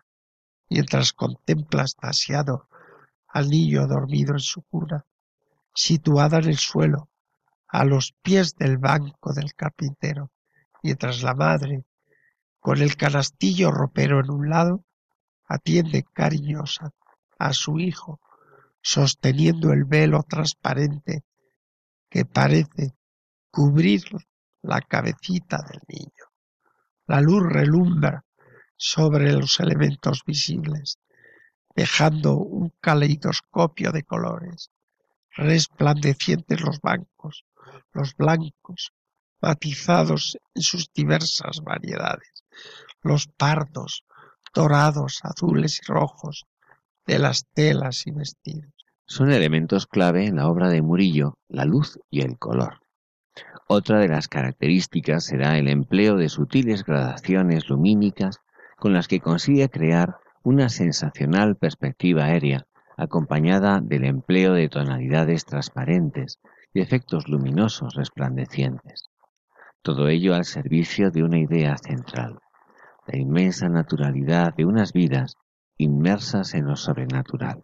mientras 0.71 1.13
contempla 1.13 1.85
estasiado 1.85 2.69
al 3.29 3.49
niño 3.49 3.87
dormido 3.87 4.33
en 4.33 4.41
su 4.41 4.63
cuna, 4.63 5.05
situada 5.75 6.39
en 6.39 6.49
el 6.49 6.57
suelo, 6.57 7.11
a 7.69 7.85
los 7.85 8.15
pies 8.23 8.57
del 8.57 8.79
banco 8.79 9.33
del 9.35 9.55
carpintero, 9.55 10.31
mientras 10.83 11.23
la 11.23 11.35
madre, 11.35 11.85
con 12.59 12.79
el 12.79 12.97
canastillo 12.97 13.71
ropero 13.71 14.21
en 14.21 14.31
un 14.31 14.49
lado, 14.49 14.85
atiende 15.55 16.05
cariñosa 16.13 16.93
a 17.39 17.53
su 17.53 17.79
hijo, 17.79 18.21
sosteniendo 18.81 19.73
el 19.73 19.85
velo 19.85 20.23
transparente 20.23 21.25
que 22.09 22.25
parece 22.25 22.95
cubrir 23.51 24.03
la 24.63 24.81
cabecita 24.81 25.59
del 25.69 25.81
niño. 25.89 26.25
La 27.07 27.21
luz 27.21 27.43
relumbra 27.45 28.25
sobre 28.77 29.33
los 29.33 29.61
elementos 29.61 30.23
visibles, 30.25 30.99
dejando 31.75 32.37
un 32.37 32.73
caleidoscopio 32.81 33.93
de 33.93 34.05
colores, 34.05 34.71
resplandecientes 35.37 36.61
los 36.61 36.81
bancos, 36.81 37.45
los 37.93 38.17
blancos, 38.17 38.93
matizados 39.41 40.39
en 40.55 40.63
sus 40.63 40.93
diversas 40.93 41.61
variedades, 41.63 42.45
los 43.03 43.27
pardos, 43.27 44.05
dorados, 44.55 45.21
azules 45.23 45.81
y 45.83 45.93
rojos 45.93 46.45
de 47.07 47.19
las 47.19 47.47
telas 47.55 48.07
y 48.07 48.13
vestidos. 48.13 48.73
Son 49.07 49.31
elementos 49.31 49.87
clave 49.87 50.27
en 50.27 50.37
la 50.37 50.49
obra 50.49 50.69
de 50.69 50.83
Murillo, 50.83 51.39
la 51.49 51.65
luz 51.65 51.99
y 52.11 52.23
el 52.23 52.39
color. 52.39 52.81
Otra 53.67 53.99
de 53.99 54.09
las 54.09 54.29
características 54.29 55.25
será 55.25 55.59
el 55.59 55.69
empleo 55.69 56.17
de 56.17 56.29
sutiles 56.29 56.85
gradaciones 56.85 57.69
lumínicas 57.69 58.39
con 58.79 58.93
las 58.93 59.09
que 59.09 59.21
consigue 59.21 59.69
crear 59.69 60.17
una 60.43 60.69
sensacional 60.69 61.57
perspectiva 61.57 62.25
aérea, 62.25 62.67
acompañada 62.97 63.81
del 63.81 64.05
empleo 64.05 64.53
de 64.55 64.69
tonalidades 64.69 65.45
transparentes 65.45 66.39
y 66.75 66.81
efectos 66.81 67.29
luminosos 67.29 67.95
resplandecientes. 67.95 69.05
Todo 69.83 70.09
ello 70.09 70.35
al 70.35 70.45
servicio 70.45 71.11
de 71.11 71.23
una 71.23 71.39
idea 71.39 71.77
central, 71.79 72.39
la 73.07 73.19
inmensa 73.19 73.69
naturalidad 73.69 74.55
de 74.55 74.65
unas 74.65 74.93
vidas 74.93 75.37
inmersas 75.77 76.55
en 76.55 76.67
lo 76.67 76.77
sobrenatural. 76.77 77.61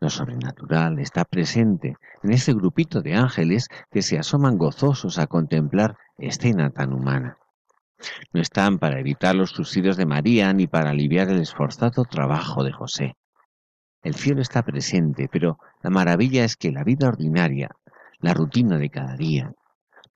Lo 0.00 0.10
sobrenatural 0.10 0.98
está 0.98 1.24
presente 1.24 1.96
en 2.22 2.32
ese 2.32 2.52
grupito 2.54 3.02
de 3.02 3.14
ángeles 3.14 3.68
que 3.90 4.02
se 4.02 4.18
asoman 4.18 4.58
gozosos 4.58 5.18
a 5.18 5.26
contemplar 5.26 5.96
escena 6.18 6.70
tan 6.70 6.92
humana. 6.92 7.38
No 8.32 8.40
están 8.40 8.78
para 8.78 8.98
evitar 8.98 9.34
los 9.36 9.50
subsidios 9.50 9.96
de 9.96 10.06
María 10.06 10.52
ni 10.52 10.66
para 10.66 10.90
aliviar 10.90 11.28
el 11.28 11.40
esforzado 11.40 12.04
trabajo 12.04 12.64
de 12.64 12.72
José. 12.72 13.16
El 14.02 14.14
cielo 14.14 14.42
está 14.42 14.64
presente, 14.64 15.28
pero 15.30 15.58
la 15.82 15.90
maravilla 15.90 16.44
es 16.44 16.56
que 16.56 16.72
la 16.72 16.82
vida 16.82 17.06
ordinaria, 17.06 17.70
la 18.18 18.34
rutina 18.34 18.78
de 18.78 18.90
cada 18.90 19.16
día, 19.16 19.52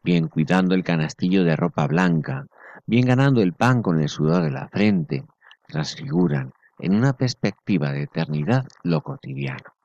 bien 0.03 0.27
cuidando 0.27 0.75
el 0.75 0.83
canastillo 0.83 1.45
de 1.45 1.55
ropa 1.55 1.87
blanca, 1.87 2.47
bien 2.87 3.07
ganando 3.07 3.43
el 3.43 3.53
pan 3.53 3.83
con 3.83 4.01
el 4.01 4.09
sudor 4.09 4.43
de 4.43 4.51
la 4.51 4.69
frente, 4.69 5.25
transfiguran 5.67 6.53
en 6.79 6.95
una 6.95 7.13
perspectiva 7.13 7.93
de 7.93 8.05
eternidad 8.05 8.67
lo 8.83 9.03
cotidiano 9.03 9.77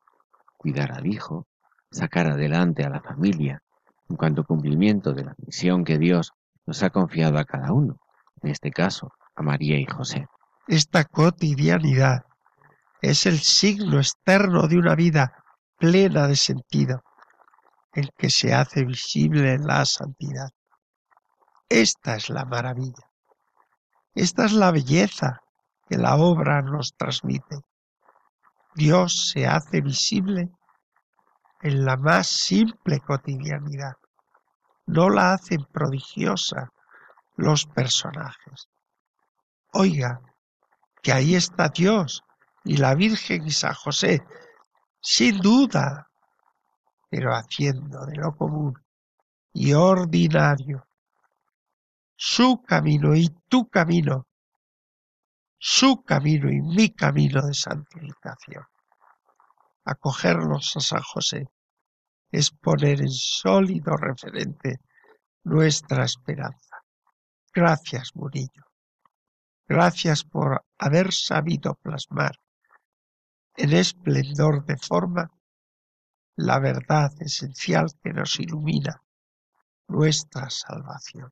cuidar 0.61 0.91
al 0.91 1.07
hijo, 1.07 1.47
sacar 1.89 2.27
adelante 2.27 2.83
a 2.83 2.89
la 2.89 3.01
familia, 3.01 3.63
en 4.07 4.15
cuanto 4.15 4.43
cumplimiento 4.43 5.11
de 5.11 5.23
la 5.23 5.33
misión 5.43 5.83
que 5.83 5.97
Dios 5.97 6.33
nos 6.67 6.83
ha 6.83 6.91
confiado 6.91 7.39
a 7.39 7.45
cada 7.45 7.73
uno, 7.73 7.97
en 8.43 8.51
este 8.51 8.69
caso 8.69 9.11
a 9.35 9.41
María 9.41 9.79
y 9.79 9.87
José. 9.87 10.27
Esta 10.67 11.03
cotidianidad 11.03 12.25
es 13.01 13.25
el 13.25 13.39
signo 13.39 13.97
externo 13.97 14.67
de 14.67 14.77
una 14.77 14.93
vida 14.93 15.33
plena 15.79 16.27
de 16.27 16.35
sentido, 16.35 17.01
el 17.93 18.11
que 18.15 18.29
se 18.29 18.53
hace 18.53 18.85
visible 18.85 19.53
en 19.53 19.65
la 19.65 19.83
santidad. 19.85 20.49
Esta 21.71 22.17
es 22.17 22.29
la 22.29 22.43
maravilla. 22.43 23.09
Esta 24.13 24.43
es 24.43 24.51
la 24.51 24.71
belleza 24.71 25.41
que 25.87 25.97
la 25.97 26.17
obra 26.17 26.61
nos 26.61 26.97
transmite. 26.97 27.61
Dios 28.75 29.31
se 29.31 29.47
hace 29.47 29.79
visible 29.79 30.49
en 31.61 31.85
la 31.85 31.95
más 31.95 32.27
simple 32.27 32.99
cotidianidad. 32.99 33.93
No 34.87 35.09
la 35.09 35.31
hacen 35.31 35.63
prodigiosa 35.63 36.73
los 37.37 37.65
personajes. 37.67 38.67
Oiga, 39.71 40.19
que 41.01 41.13
ahí 41.13 41.35
está 41.35 41.69
Dios 41.69 42.21
y 42.65 42.75
la 42.75 42.95
Virgen 42.95 43.47
y 43.47 43.51
San 43.51 43.75
José, 43.75 44.21
sin 44.99 45.39
duda, 45.39 46.09
pero 47.09 47.33
haciendo 47.33 48.05
de 48.07 48.17
lo 48.17 48.35
común 48.35 48.77
y 49.53 49.71
ordinario 49.71 50.85
su 52.23 52.61
camino 52.61 53.15
y 53.15 53.29
tu 53.47 53.67
camino, 53.67 54.27
su 55.57 56.03
camino 56.03 56.51
y 56.51 56.61
mi 56.61 56.91
camino 56.91 57.41
de 57.41 57.55
santificación. 57.55 58.63
Acogernos 59.85 60.71
a 60.75 60.81
San 60.81 61.01
José 61.01 61.49
es 62.29 62.51
poner 62.51 63.01
en 63.01 63.09
sólido 63.09 63.97
referente 63.97 64.81
nuestra 65.45 66.03
esperanza. 66.03 66.83
Gracias, 67.51 68.11
Murillo. 68.13 68.65
Gracias 69.67 70.23
por 70.23 70.63
haber 70.77 71.11
sabido 71.11 71.73
plasmar 71.73 72.35
en 73.55 73.73
esplendor 73.73 74.63
de 74.65 74.77
forma 74.77 75.31
la 76.35 76.59
verdad 76.59 77.11
esencial 77.19 77.87
que 78.03 78.13
nos 78.13 78.39
ilumina 78.39 79.01
nuestra 79.87 80.51
salvación. 80.51 81.31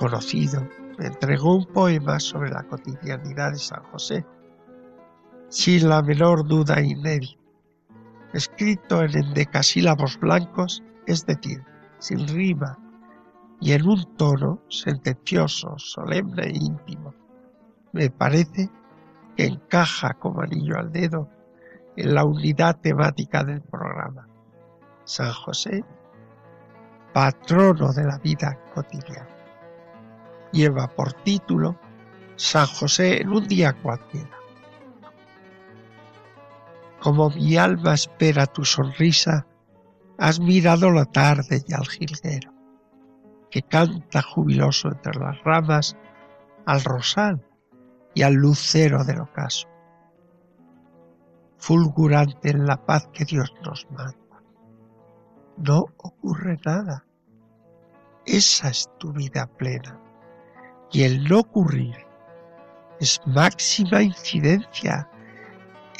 Conocido, 0.00 0.66
entregó 0.98 1.56
un 1.56 1.66
poema 1.66 2.18
sobre 2.18 2.50
la 2.50 2.62
cotidianidad 2.62 3.52
de 3.52 3.58
San 3.58 3.82
José, 3.92 4.24
sin 5.50 5.90
la 5.90 6.00
menor 6.00 6.46
duda 6.46 6.80
inédita, 6.80 7.38
escrito 8.32 9.02
en 9.02 9.14
endecasílabos 9.14 10.18
blancos, 10.18 10.82
es 11.06 11.26
decir, 11.26 11.62
sin 11.98 12.26
rima, 12.28 12.78
y 13.60 13.72
en 13.72 13.86
un 13.86 14.16
tono 14.16 14.62
sentencioso, 14.70 15.74
solemne 15.76 16.44
e 16.44 16.56
íntimo. 16.56 17.14
Me 17.92 18.08
parece 18.08 18.70
que 19.36 19.44
encaja 19.44 20.14
como 20.14 20.40
anillo 20.40 20.78
al 20.78 20.90
dedo 20.92 21.28
en 21.96 22.14
la 22.14 22.24
unidad 22.24 22.80
temática 22.80 23.44
del 23.44 23.60
programa. 23.60 24.26
San 25.04 25.30
José, 25.30 25.84
patrono 27.12 27.92
de 27.92 28.04
la 28.04 28.16
vida 28.16 28.58
cotidiana. 28.74 29.39
Lleva 30.52 30.88
por 30.88 31.12
título 31.12 31.78
San 32.36 32.66
José 32.66 33.20
en 33.20 33.28
un 33.28 33.46
día 33.46 33.72
cualquiera. 33.74 34.36
Como 37.00 37.30
mi 37.30 37.56
alma 37.56 37.94
espera 37.94 38.46
tu 38.46 38.64
sonrisa, 38.64 39.46
has 40.18 40.40
mirado 40.40 40.90
la 40.90 41.06
tarde 41.06 41.62
y 41.66 41.72
al 41.72 41.86
jilguero, 41.86 42.52
que 43.50 43.62
canta 43.62 44.20
jubiloso 44.22 44.88
entre 44.88 45.18
las 45.18 45.42
ramas, 45.44 45.96
al 46.66 46.82
rosal 46.84 47.46
y 48.14 48.22
al 48.22 48.34
lucero 48.34 49.04
del 49.04 49.20
ocaso, 49.20 49.66
fulgurante 51.56 52.50
en 52.50 52.66
la 52.66 52.84
paz 52.84 53.08
que 53.12 53.24
Dios 53.24 53.52
nos 53.64 53.86
manda. 53.90 54.42
No 55.56 55.86
ocurre 55.98 56.58
nada. 56.64 57.06
Esa 58.26 58.68
es 58.68 58.90
tu 58.98 59.12
vida 59.12 59.46
plena. 59.46 59.98
Y 60.92 61.02
el 61.04 61.24
no 61.24 61.40
ocurrir 61.40 61.96
es 63.00 63.20
máxima 63.26 64.02
incidencia 64.02 65.08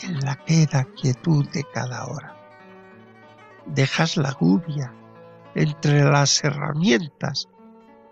en 0.03 0.21
la 0.21 0.37
queda 0.45 0.87
quietud 1.01 1.49
de 1.51 1.65
cada 1.73 2.07
hora. 2.07 2.37
Dejas 3.67 4.17
la 4.17 4.33
gubia 4.33 4.93
entre 5.55 6.05
las 6.05 6.43
herramientas 6.43 7.49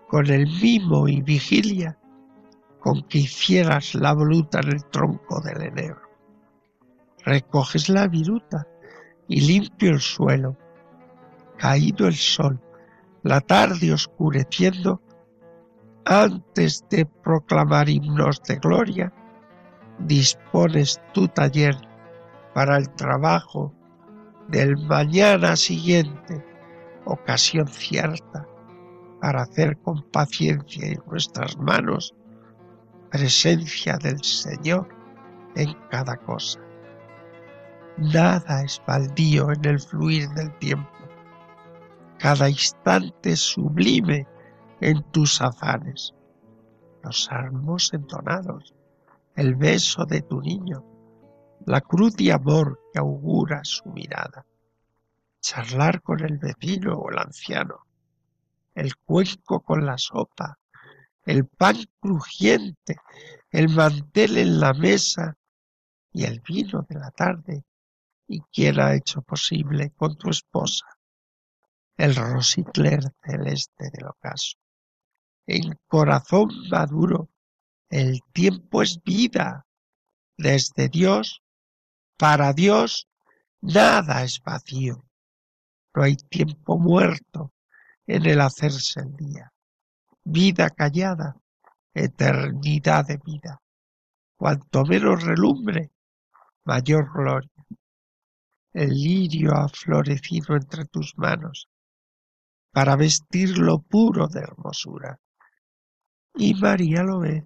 con 0.07 0.27
el 0.27 0.47
mimo 0.47 1.07
y 1.07 1.21
vigilia 1.21 1.97
con 2.79 3.03
que 3.03 3.19
hicieras 3.19 3.93
la 3.93 4.13
voluta 4.13 4.59
en 4.59 4.69
el 4.69 4.85
tronco 4.85 5.41
del 5.41 5.61
enebro. 5.61 6.01
Recoges 7.25 7.89
la 7.89 8.07
viruta 8.07 8.65
y 9.27 9.41
limpio 9.41 9.91
el 9.91 9.99
suelo. 9.99 10.57
Caído 11.57 12.07
el 12.07 12.15
sol, 12.15 12.59
la 13.23 13.41
tarde 13.41 13.91
oscureciendo, 13.91 15.01
antes 16.05 16.83
de 16.89 17.05
proclamar 17.05 17.89
himnos 17.89 18.41
de 18.43 18.55
gloria, 18.55 19.13
dispones 19.99 21.01
tu 21.13 21.27
taller 21.27 21.75
para 22.53 22.77
el 22.77 22.89
trabajo 22.95 23.73
del 24.47 24.77
mañana 24.87 25.55
siguiente, 25.55 26.43
ocasión 27.05 27.67
cierta 27.67 28.47
para 29.21 29.43
hacer 29.43 29.77
con 29.79 30.01
paciencia 30.11 30.87
en 30.87 31.01
nuestras 31.09 31.57
manos 31.57 32.15
presencia 33.11 33.97
del 33.97 34.23
Señor 34.23 34.87
en 35.55 35.73
cada 35.89 36.15
cosa. 36.17 36.59
Nada 37.97 38.63
es 38.63 38.81
baldío 38.87 39.51
en 39.51 39.65
el 39.65 39.79
fluir 39.79 40.29
del 40.29 40.57
tiempo. 40.59 40.89
Cada 42.17 42.49
instante 42.49 43.35
sublime 43.35 44.25
en 44.81 45.03
tus 45.11 45.41
afanes. 45.41 46.13
Los 47.03 47.25
salmos 47.25 47.93
entonados, 47.93 48.73
el 49.35 49.55
beso 49.55 50.05
de 50.05 50.21
tu 50.21 50.41
niño, 50.41 50.83
la 51.65 51.81
cruz 51.81 52.15
de 52.15 52.31
amor 52.31 52.79
que 52.91 52.99
augura 52.99 53.61
su 53.63 53.89
mirada. 53.89 54.45
Charlar 55.41 56.01
con 56.01 56.23
el 56.23 56.37
vecino 56.37 56.95
o 56.95 57.09
el 57.09 57.19
anciano, 57.19 57.85
el 58.75 58.95
cuenco 58.97 59.61
con 59.61 59.85
la 59.85 59.97
sopa, 59.97 60.59
el 61.25 61.45
pan 61.45 61.77
crujiente, 61.99 62.97
el 63.51 63.69
mantel 63.69 64.37
en 64.37 64.59
la 64.59 64.73
mesa 64.73 65.37
y 66.11 66.25
el 66.25 66.41
vino 66.41 66.85
de 66.89 66.95
la 66.95 67.11
tarde, 67.11 67.63
y 68.27 68.41
quién 68.53 68.79
ha 68.79 68.93
hecho 68.93 69.21
posible 69.21 69.91
con 69.91 70.15
tu 70.17 70.29
esposa 70.29 70.85
el 71.99 72.15
rosicler 72.15 73.01
celeste 73.21 73.89
del 73.91 74.07
ocaso. 74.07 74.57
En 75.51 75.79
corazón 75.87 76.49
maduro, 76.69 77.29
el 77.89 78.19
tiempo 78.33 78.83
es 78.83 79.01
vida. 79.03 79.65
Desde 80.37 80.89
Dios, 80.89 81.41
para 82.17 82.53
Dios, 82.53 83.07
nada 83.61 84.23
es 84.23 84.41
vacío. 84.43 85.03
No 85.95 86.03
hay 86.03 86.15
tiempo 86.15 86.77
muerto 86.77 87.51
en 88.05 88.25
el 88.27 88.41
hacerse 88.41 88.99
el 88.99 89.15
día 89.15 89.51
vida 90.31 90.69
callada, 90.69 91.35
eternidad 91.93 93.05
de 93.05 93.17
vida. 93.17 93.61
Cuanto 94.37 94.85
menos 94.85 95.23
relumbre, 95.23 95.91
mayor 96.65 97.11
gloria. 97.11 97.49
El 98.71 98.89
lirio 98.89 99.53
ha 99.55 99.67
florecido 99.67 100.55
entre 100.55 100.85
tus 100.85 101.17
manos 101.17 101.67
para 102.71 102.95
vestirlo 102.95 103.81
puro 103.81 104.27
de 104.27 104.41
hermosura. 104.41 105.19
Y 106.35 106.53
María 106.55 107.03
lo 107.03 107.19
ve, 107.19 107.45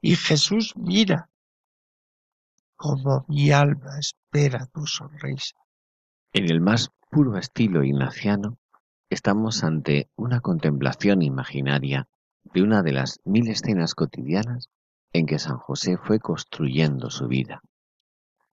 y 0.00 0.16
Jesús 0.16 0.74
mira, 0.76 1.30
como 2.76 3.24
mi 3.28 3.50
alma 3.50 3.98
espera 3.98 4.66
tu 4.66 4.86
sonrisa. 4.86 5.56
En 6.32 6.50
el 6.50 6.60
más 6.60 6.90
puro 7.10 7.38
estilo 7.38 7.82
ignaciano, 7.84 8.58
Estamos 9.08 9.62
ante 9.62 10.10
una 10.16 10.40
contemplación 10.40 11.22
imaginaria 11.22 12.08
de 12.42 12.62
una 12.62 12.82
de 12.82 12.90
las 12.90 13.20
mil 13.24 13.48
escenas 13.48 13.94
cotidianas 13.94 14.68
en 15.12 15.26
que 15.26 15.38
San 15.38 15.58
José 15.58 15.96
fue 15.96 16.18
construyendo 16.18 17.08
su 17.08 17.28
vida. 17.28 17.62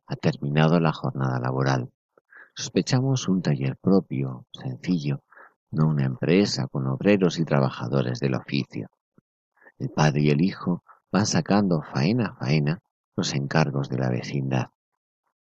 Ha 0.06 0.16
terminado 0.16 0.80
la 0.80 0.94
jornada 0.94 1.40
laboral. 1.40 1.92
Sospechamos 2.54 3.28
un 3.28 3.42
taller 3.42 3.78
propio, 3.78 4.46
sencillo, 4.52 5.24
no 5.72 5.88
una 5.88 6.06
empresa 6.06 6.68
con 6.68 6.86
obreros 6.86 7.40
y 7.40 7.46
trabajadores 7.46 8.20
del 8.20 8.36
oficio. 8.36 8.92
El 9.84 9.90
padre 9.90 10.22
y 10.22 10.30
el 10.30 10.40
hijo 10.40 10.82
van 11.12 11.26
sacando 11.26 11.82
faena 11.82 12.28
a 12.28 12.36
faena 12.36 12.82
los 13.18 13.34
encargos 13.34 13.90
de 13.90 13.98
la 13.98 14.10
vecindad. 14.10 14.68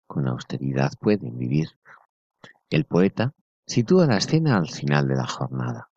Con 0.06 0.28
austeridad 0.28 0.92
pueden 1.00 1.36
vivir. 1.36 1.70
El 2.70 2.84
poeta 2.84 3.34
sitúa 3.66 4.06
la 4.06 4.18
escena 4.18 4.56
al 4.56 4.68
final 4.68 5.08
de 5.08 5.16
la 5.16 5.26
jornada, 5.26 5.88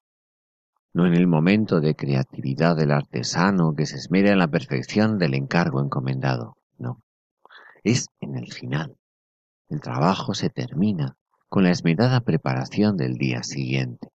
no 0.92 1.06
en 1.06 1.14
el 1.14 1.28
momento 1.28 1.82
de 1.82 1.96
creatividad 1.96 2.76
del 2.76 2.90
artesano 2.90 3.76
que 3.76 3.86
se 3.86 3.98
esmera 3.98 4.32
en 4.32 4.40
la 4.40 4.48
perfección 4.48 5.20
del 5.20 5.36
encargo 5.36 5.80
encomendado, 5.80 6.58
no, 6.80 7.00
es 7.84 8.08
en 8.22 8.38
el 8.38 8.52
final. 8.52 8.98
El 9.70 9.82
trabajo 9.82 10.34
se 10.34 10.50
termina 10.50 11.16
con 11.48 11.64
la 11.64 11.70
esmerada 11.70 12.22
preparación 12.22 12.98
del 12.98 13.20
día 13.20 13.44
siguiente. 13.44 14.10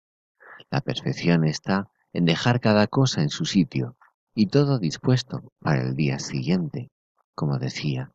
La 0.71 0.81
perfección 0.81 1.43
está 1.43 1.91
en 2.11 2.25
dejar 2.25 2.59
cada 2.59 2.87
cosa 2.87 3.21
en 3.21 3.29
su 3.29 3.45
sitio 3.45 3.95
y 4.35 4.47
todo 4.47 4.77
dispuesto 4.77 5.51
para 5.59 5.81
el 5.81 5.95
día 5.95 6.19
siguiente. 6.19 6.91
Como 7.33 7.57
decía, 7.57 8.11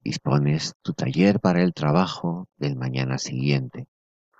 dispones 0.00 0.72
tu 0.82 0.94
taller 0.94 1.40
para 1.40 1.62
el 1.62 1.74
trabajo 1.74 2.48
del 2.56 2.76
mañana 2.76 3.18
siguiente, 3.18 3.88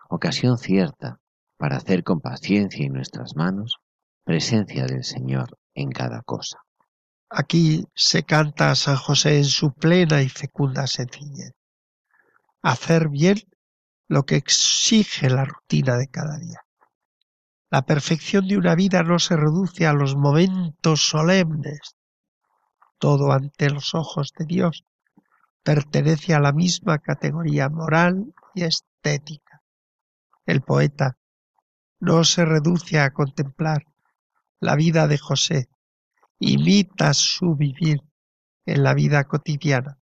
ocasión 0.08 0.56
cierta 0.58 1.18
para 1.56 1.76
hacer 1.76 2.04
con 2.04 2.20
paciencia 2.20 2.86
en 2.86 2.92
nuestras 2.92 3.34
manos 3.34 3.78
presencia 4.24 4.86
del 4.86 5.04
Señor 5.04 5.58
en 5.74 5.90
cada 5.90 6.22
cosa. 6.22 6.58
Aquí 7.30 7.84
se 7.94 8.22
canta 8.22 8.70
a 8.70 8.74
San 8.74 8.96
José 8.96 9.38
en 9.38 9.44
su 9.44 9.72
plena 9.72 10.22
y 10.22 10.28
fecunda 10.28 10.86
sencillez. 10.86 11.52
Hacer 12.62 13.08
bien 13.08 13.38
lo 14.08 14.24
que 14.24 14.36
exige 14.36 15.28
la 15.28 15.44
rutina 15.44 15.96
de 15.96 16.08
cada 16.08 16.38
día. 16.38 16.60
La 17.70 17.82
perfección 17.82 18.48
de 18.48 18.56
una 18.56 18.74
vida 18.74 19.02
no 19.02 19.18
se 19.18 19.36
reduce 19.36 19.86
a 19.86 19.92
los 19.92 20.16
momentos 20.16 21.02
solemnes. 21.02 21.96
Todo 22.98 23.30
ante 23.30 23.68
los 23.68 23.94
ojos 23.94 24.32
de 24.38 24.46
Dios 24.46 24.86
pertenece 25.62 26.32
a 26.32 26.40
la 26.40 26.52
misma 26.52 26.98
categoría 26.98 27.68
moral 27.68 28.32
y 28.54 28.64
estética. 28.64 29.62
El 30.46 30.62
poeta 30.62 31.18
no 32.00 32.24
se 32.24 32.46
reduce 32.46 33.00
a 33.00 33.10
contemplar 33.10 33.84
la 34.60 34.74
vida 34.74 35.06
de 35.06 35.18
José, 35.18 35.68
imita 36.38 37.12
su 37.12 37.54
vivir 37.54 38.00
en 38.64 38.82
la 38.82 38.94
vida 38.94 39.24
cotidiana 39.24 39.98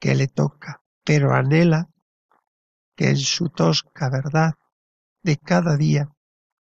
que 0.00 0.14
le 0.14 0.26
toca, 0.26 0.82
pero 1.04 1.34
anhela 1.34 1.90
que 2.94 3.10
en 3.10 3.18
su 3.18 3.50
tosca 3.50 4.08
verdad 4.08 4.54
de 5.22 5.36
cada 5.36 5.76
día 5.76 6.15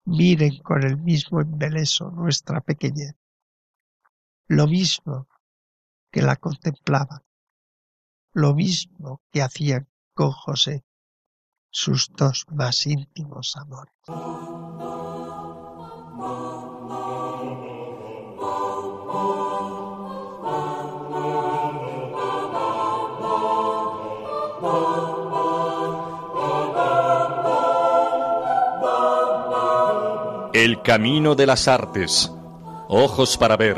miren 0.05 0.59
con 0.62 0.84
el 0.84 0.98
mismo 0.98 1.40
embeleso 1.40 2.11
nuestra 2.11 2.61
pequeñez, 2.61 3.14
lo 4.46 4.66
mismo 4.66 5.28
que 6.11 6.22
la 6.22 6.36
contemplaban, 6.36 7.22
lo 8.32 8.55
mismo 8.55 9.22
que 9.30 9.42
hacían 9.42 9.88
con 10.14 10.30
José 10.30 10.84
sus 11.70 12.11
dos 12.12 12.46
más 12.50 12.86
íntimos 12.86 13.57
amores. 13.57 13.94
El 30.64 30.80
camino 30.80 31.34
de 31.34 31.46
las 31.46 31.68
artes. 31.68 32.32
Ojos 32.88 33.36
para 33.36 33.58
ver. 33.58 33.76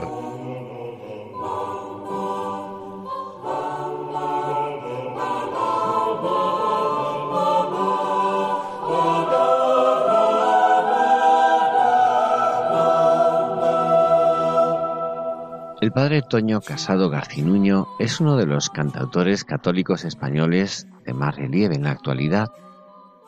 El 15.80 15.90
padre 15.90 16.22
Toño 16.22 16.60
Casado 16.60 17.10
Garcinuño 17.10 17.88
es 17.98 18.20
uno 18.20 18.36
de 18.36 18.46
los 18.46 18.70
cantautores 18.70 19.42
católicos 19.42 20.04
españoles 20.04 20.86
de 21.04 21.12
más 21.14 21.34
relieve 21.34 21.74
en 21.74 21.82
la 21.82 21.90
actualidad. 21.90 22.52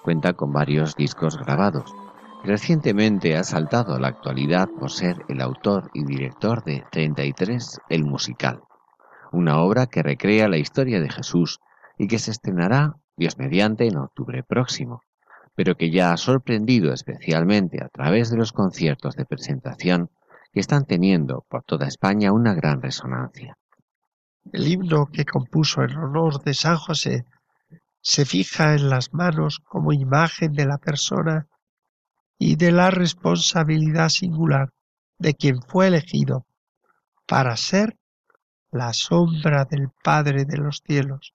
Cuenta 0.05 0.35
con 0.35 0.53
varios 0.53 0.95
discos 0.95 1.37
grabados 1.37 1.93
Recientemente 2.49 3.37
ha 3.37 3.45
saltado 3.45 3.95
a 3.95 4.01
la 4.01 4.09
actualidad 4.09 4.71
por 4.71 4.91
ser 4.91 5.23
el 5.29 5.43
autor 5.43 5.91
y 5.93 6.03
director 6.03 6.65
de 6.65 6.83
33 6.91 7.79
El 7.91 8.07
Musical, 8.07 8.63
una 9.33 9.59
obra 9.59 9.85
que 9.85 10.03
recrea 10.03 10.49
la 10.49 10.57
historia 10.57 10.99
de 10.99 11.11
Jesús 11.11 11.61
y 11.99 12.09
que 12.09 12.19
se 12.19 12.31
estrenará, 12.31 12.95
Dios 13.19 13.37
mediante, 13.37 13.87
en 13.87 13.99
octubre 13.99 14.43
próximo, 14.45 15.03
pero 15.57 15.75
que 15.75 15.91
ya 15.91 16.11
ha 16.11 16.17
sorprendido 16.17 16.95
especialmente 16.95 17.85
a 17.85 17.91
través 17.91 18.31
de 18.31 18.39
los 18.39 18.53
conciertos 18.53 19.15
de 19.15 19.27
presentación 19.27 20.09
que 20.51 20.61
están 20.61 20.87
teniendo 20.87 21.45
por 21.51 21.65
toda 21.65 21.87
España 21.87 22.33
una 22.33 22.55
gran 22.55 22.81
resonancia. 22.81 23.59
El 24.55 24.67
himno 24.67 25.09
que 25.13 25.27
compuso 25.27 25.83
en 25.83 25.99
honor 25.99 26.43
de 26.43 26.55
San 26.55 26.79
José 26.79 27.27
se 28.01 28.25
fija 28.25 28.73
en 28.73 28.89
las 28.89 29.13
manos 29.13 29.61
como 29.69 29.93
imagen 29.93 30.55
de 30.55 30.65
la 30.65 30.79
persona 30.79 31.47
y 32.39 32.57
de 32.57 32.73
la 32.73 32.91
responsabilidad 32.91 34.09
singular 34.09 34.73
de 35.19 35.35
quien 35.35 35.61
fue 35.63 35.89
elegido 35.89 36.47
para 37.27 37.57
ser 37.57 37.99
la 38.71 38.93
sombra 38.93 39.65
del 39.65 39.89
Padre 40.03 40.45
de 40.45 40.57
los 40.59 40.83
cielos, 40.87 41.35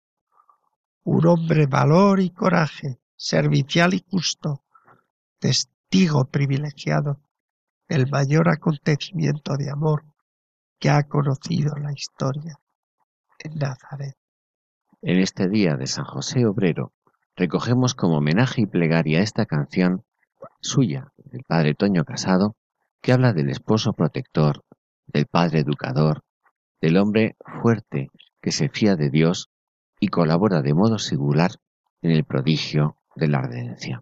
un 1.04 1.28
hombre 1.28 1.68
valor 1.68 2.22
y 2.22 2.30
coraje, 2.30 3.00
servicial 3.16 3.94
y 3.94 4.06
justo, 4.10 4.64
testigo 5.40 6.26
privilegiado 6.26 7.20
del 7.90 8.10
mayor 8.10 8.50
acontecimiento 8.50 9.58
de 9.58 9.70
amor 9.70 10.06
que 10.80 10.90
ha 10.90 11.04
conocido 11.04 11.76
la 11.76 11.92
historia 11.92 12.58
en 13.40 13.56
Nazaret. 13.56 14.16
En 15.02 15.20
este 15.20 15.50
día 15.50 15.76
de 15.76 15.88
San 15.88 16.06
José 16.06 16.46
Obrero 16.46 16.94
recogemos 17.36 17.94
como 17.94 18.18
homenaje 18.18 18.62
y 18.62 18.66
plegaria 18.66 19.22
esta 19.22 19.46
canción 19.46 20.06
suya, 20.64 21.12
del 21.18 21.44
padre 21.44 21.76
Toño 21.76 22.06
Casado, 22.06 22.56
que 23.02 23.12
habla 23.12 23.34
del 23.34 23.50
esposo 23.50 23.94
protector, 23.94 24.64
del 25.06 25.28
padre 25.28 25.60
educador, 25.60 26.24
del 26.82 26.98
hombre 26.98 27.36
fuerte 27.62 28.10
que 28.42 28.52
se 28.52 28.70
fía 28.70 28.96
de 28.96 29.10
Dios 29.10 29.50
y 30.00 30.08
colabora 30.08 30.62
de 30.62 30.74
modo 30.74 31.00
singular 31.00 31.52
en 32.02 32.12
el 32.12 32.24
prodigio 32.24 32.98
de 33.16 33.28
la 33.28 33.42
redención. 33.42 34.02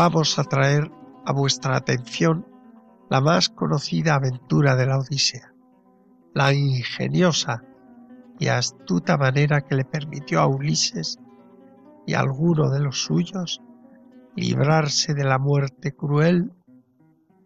Vamos 0.00 0.38
a 0.38 0.44
traer 0.44 0.90
a 1.26 1.32
vuestra 1.34 1.76
atención 1.76 2.46
la 3.10 3.20
más 3.20 3.50
conocida 3.50 4.14
aventura 4.14 4.74
de 4.74 4.86
la 4.86 4.98
Odisea, 4.98 5.52
la 6.32 6.54
ingeniosa 6.54 7.62
y 8.38 8.48
astuta 8.48 9.18
manera 9.18 9.60
que 9.60 9.74
le 9.74 9.84
permitió 9.84 10.40
a 10.40 10.46
Ulises 10.46 11.18
y 12.06 12.14
a 12.14 12.20
alguno 12.20 12.70
de 12.70 12.80
los 12.80 13.02
suyos 13.02 13.60
librarse 14.36 15.12
de 15.12 15.24
la 15.24 15.38
muerte 15.38 15.92
cruel 15.92 16.50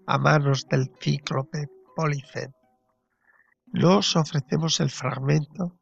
a 0.06 0.16
manos 0.18 0.68
del 0.68 0.92
cíclope 1.00 1.66
Polifemo. 1.96 2.54
Nos 3.72 4.14
ofrecemos 4.14 4.78
el 4.78 4.90
fragmento 4.90 5.76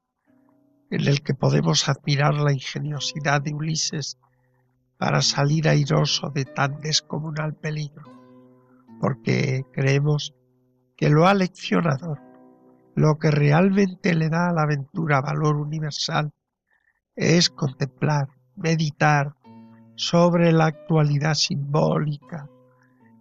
en 0.88 1.06
el 1.06 1.20
que 1.20 1.34
podemos 1.34 1.86
admirar 1.90 2.32
la 2.32 2.54
ingeniosidad 2.54 3.42
de 3.42 3.52
Ulises 3.52 4.16
para 5.02 5.20
salir 5.20 5.68
airoso 5.68 6.30
de 6.30 6.44
tan 6.44 6.80
descomunal 6.80 7.56
peligro, 7.56 8.04
porque 9.00 9.64
creemos 9.72 10.32
que 10.96 11.10
lo 11.10 11.26
aleccionador, 11.26 12.20
lo 12.94 13.18
que 13.18 13.32
realmente 13.32 14.14
le 14.14 14.28
da 14.28 14.50
a 14.50 14.52
la 14.52 14.62
aventura 14.62 15.20
valor 15.20 15.56
universal, 15.56 16.30
es 17.16 17.50
contemplar, 17.50 18.28
meditar 18.54 19.34
sobre 19.96 20.52
la 20.52 20.66
actualidad 20.66 21.34
simbólica 21.34 22.48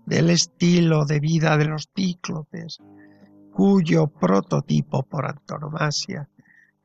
del 0.06 0.30
estilo 0.30 1.06
de 1.06 1.20
vida 1.20 1.58
de 1.58 1.66
los 1.66 1.90
cíclopes, 1.96 2.78
cuyo 3.52 4.06
prototipo 4.06 5.02
por 5.02 5.26
antonomasia 5.26 6.30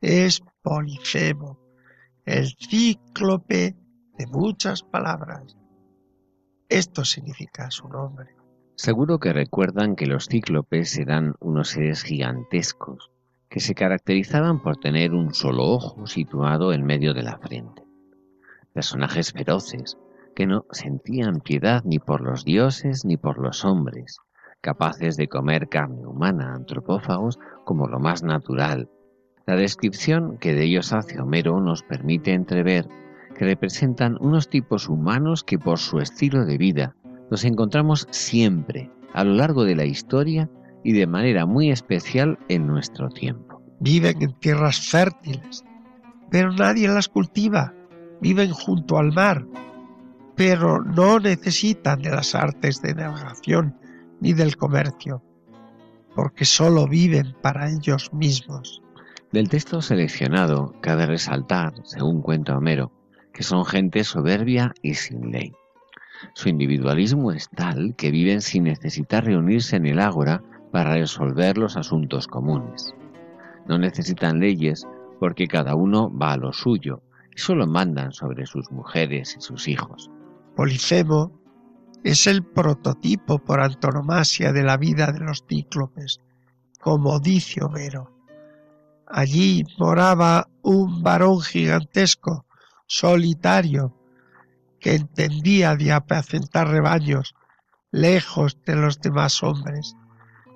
es 0.01 0.41
Polifemo, 0.63 1.59
el 2.25 2.47
cíclope 2.57 3.75
de 4.17 4.27
muchas 4.27 4.83
palabras. 4.83 5.55
Esto 6.69 7.05
significa 7.05 7.69
su 7.71 7.87
nombre. 7.87 8.35
Seguro 8.75 9.19
que 9.19 9.33
recuerdan 9.33 9.95
que 9.95 10.05
los 10.05 10.27
cíclopes 10.27 10.97
eran 10.97 11.35
unos 11.39 11.69
seres 11.69 12.03
gigantescos 12.03 13.11
que 13.49 13.59
se 13.59 13.73
caracterizaban 13.73 14.61
por 14.61 14.77
tener 14.77 15.13
un 15.13 15.33
solo 15.33 15.63
ojo 15.63 16.05
situado 16.07 16.73
en 16.73 16.85
medio 16.85 17.13
de 17.13 17.23
la 17.23 17.37
frente. 17.37 17.83
Personajes 18.73 19.31
feroces 19.31 19.97
que 20.35 20.45
no 20.45 20.65
sentían 20.71 21.39
piedad 21.39 21.81
ni 21.85 21.97
por 21.97 22.21
los 22.21 22.45
dioses 22.45 23.05
ni 23.05 23.17
por 23.17 23.39
los 23.39 23.65
hombres, 23.65 24.19
capaces 24.61 25.17
de 25.17 25.27
comer 25.27 25.69
carne 25.69 26.05
humana, 26.05 26.53
antropófagos, 26.53 27.39
como 27.63 27.87
lo 27.87 27.99
más 27.99 28.21
natural. 28.21 28.89
La 29.45 29.55
descripción 29.55 30.37
que 30.37 30.53
de 30.53 30.65
ellos 30.65 30.93
hace 30.93 31.19
Homero 31.19 31.61
nos 31.61 31.81
permite 31.81 32.33
entrever 32.33 32.87
que 33.37 33.45
representan 33.45 34.17
unos 34.19 34.49
tipos 34.49 34.89
humanos 34.89 35.43
que 35.43 35.59
por 35.59 35.77
su 35.77 35.99
estilo 35.99 36.45
de 36.45 36.57
vida 36.57 36.95
nos 37.29 37.45
encontramos 37.45 38.07
siempre 38.09 38.91
a 39.13 39.23
lo 39.23 39.33
largo 39.33 39.63
de 39.63 39.75
la 39.75 39.85
historia 39.85 40.49
y 40.83 40.93
de 40.93 41.05
manera 41.05 41.45
muy 41.45 41.69
especial 41.69 42.39
en 42.49 42.65
nuestro 42.65 43.09
tiempo. 43.09 43.61
Viven 43.79 44.21
en 44.21 44.33
tierras 44.39 44.79
fértiles, 44.89 45.63
pero 46.31 46.51
nadie 46.51 46.87
las 46.87 47.09
cultiva. 47.09 47.73
Viven 48.21 48.51
junto 48.51 48.97
al 48.97 49.13
mar, 49.13 49.45
pero 50.35 50.81
no 50.81 51.19
necesitan 51.19 52.01
de 52.01 52.09
las 52.09 52.33
artes 52.33 52.81
de 52.81 52.95
navegación 52.95 53.77
ni 54.19 54.33
del 54.33 54.57
comercio, 54.57 55.21
porque 56.15 56.45
solo 56.45 56.87
viven 56.87 57.35
para 57.43 57.69
ellos 57.69 58.11
mismos. 58.13 58.81
Del 59.31 59.49
texto 59.49 59.81
seleccionado 59.81 60.73
cabe 60.81 61.05
resaltar, 61.05 61.73
según 61.83 62.21
cuenta 62.21 62.57
Homero, 62.57 62.96
que 63.37 63.43
son 63.43 63.65
gente 63.65 64.03
soberbia 64.03 64.73
y 64.81 64.95
sin 64.95 65.31
ley. 65.31 65.53
Su 66.33 66.49
individualismo 66.49 67.31
es 67.31 67.47
tal 67.49 67.93
que 67.95 68.09
viven 68.09 68.41
sin 68.41 68.63
necesitar 68.63 69.25
reunirse 69.25 69.75
en 69.75 69.85
el 69.85 69.99
ágora 69.99 70.41
para 70.71 70.95
resolver 70.95 71.55
los 71.55 71.77
asuntos 71.77 72.25
comunes. 72.25 72.95
No 73.67 73.77
necesitan 73.77 74.39
leyes 74.39 74.87
porque 75.19 75.47
cada 75.47 75.75
uno 75.75 76.11
va 76.11 76.33
a 76.33 76.37
lo 76.37 76.51
suyo 76.51 77.03
y 77.35 77.37
solo 77.37 77.67
mandan 77.67 78.11
sobre 78.11 78.47
sus 78.47 78.71
mujeres 78.71 79.35
y 79.37 79.41
sus 79.41 79.67
hijos. 79.67 80.09
Polifemo 80.55 81.31
es 82.03 82.25
el 82.25 82.43
prototipo 82.43 83.37
por 83.37 83.61
antonomasia 83.61 84.51
de 84.51 84.63
la 84.63 84.77
vida 84.77 85.11
de 85.11 85.19
los 85.19 85.45
cíclopes, 85.47 86.21
como 86.81 87.19
dice 87.19 87.63
Homero. 87.63 88.09
Allí 89.05 89.63
moraba 89.77 90.49
un 90.63 91.03
varón 91.03 91.39
gigantesco 91.41 92.46
solitario, 92.87 93.93
que 94.79 94.95
entendía 94.95 95.75
de 95.75 95.91
apacentar 95.91 96.69
rebaños 96.69 97.35
lejos 97.91 98.57
de 98.65 98.75
los 98.75 98.99
demás 98.99 99.43
hombres, 99.43 99.95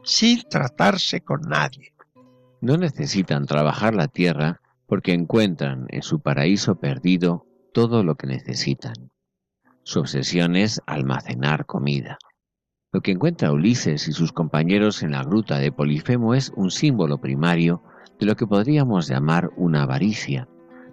sin 0.04 0.42
tratarse 0.50 1.22
con 1.22 1.42
nadie. 1.42 1.94
No 2.62 2.78
necesitan 2.78 3.46
trabajar 3.46 3.96
la 3.96 4.08
tierra 4.08 4.62
porque 4.88 5.14
encuentran 5.14 5.88
en 5.90 6.04
su 6.04 6.20
paraíso 6.20 6.76
perdido 6.76 7.46
todo 7.74 8.04
lo 8.04 8.16
que 8.16 8.28
necesitan. 8.28 9.12
Su 9.84 10.00
obsesión 10.02 10.56
es 10.56 10.82
almacenar 10.86 11.66
comida. 11.66 12.18
Lo 12.92 13.02
que 13.02 13.12
encuentra 13.12 13.54
Ulises 13.54 14.08
y 14.08 14.12
sus 14.12 14.34
compañeros 14.34 15.02
en 15.02 15.12
la 15.12 15.24
gruta 15.24 15.60
de 15.60 15.72
Polifemo 15.72 16.36
es 16.36 16.52
un 16.56 16.72
símbolo 16.72 17.20
primario 17.20 17.82
de 18.20 18.26
lo 18.26 18.36
que 18.36 18.46
podríamos 18.46 19.08
llamar 19.08 19.50
una 19.56 19.84
avaricia, 19.84 20.48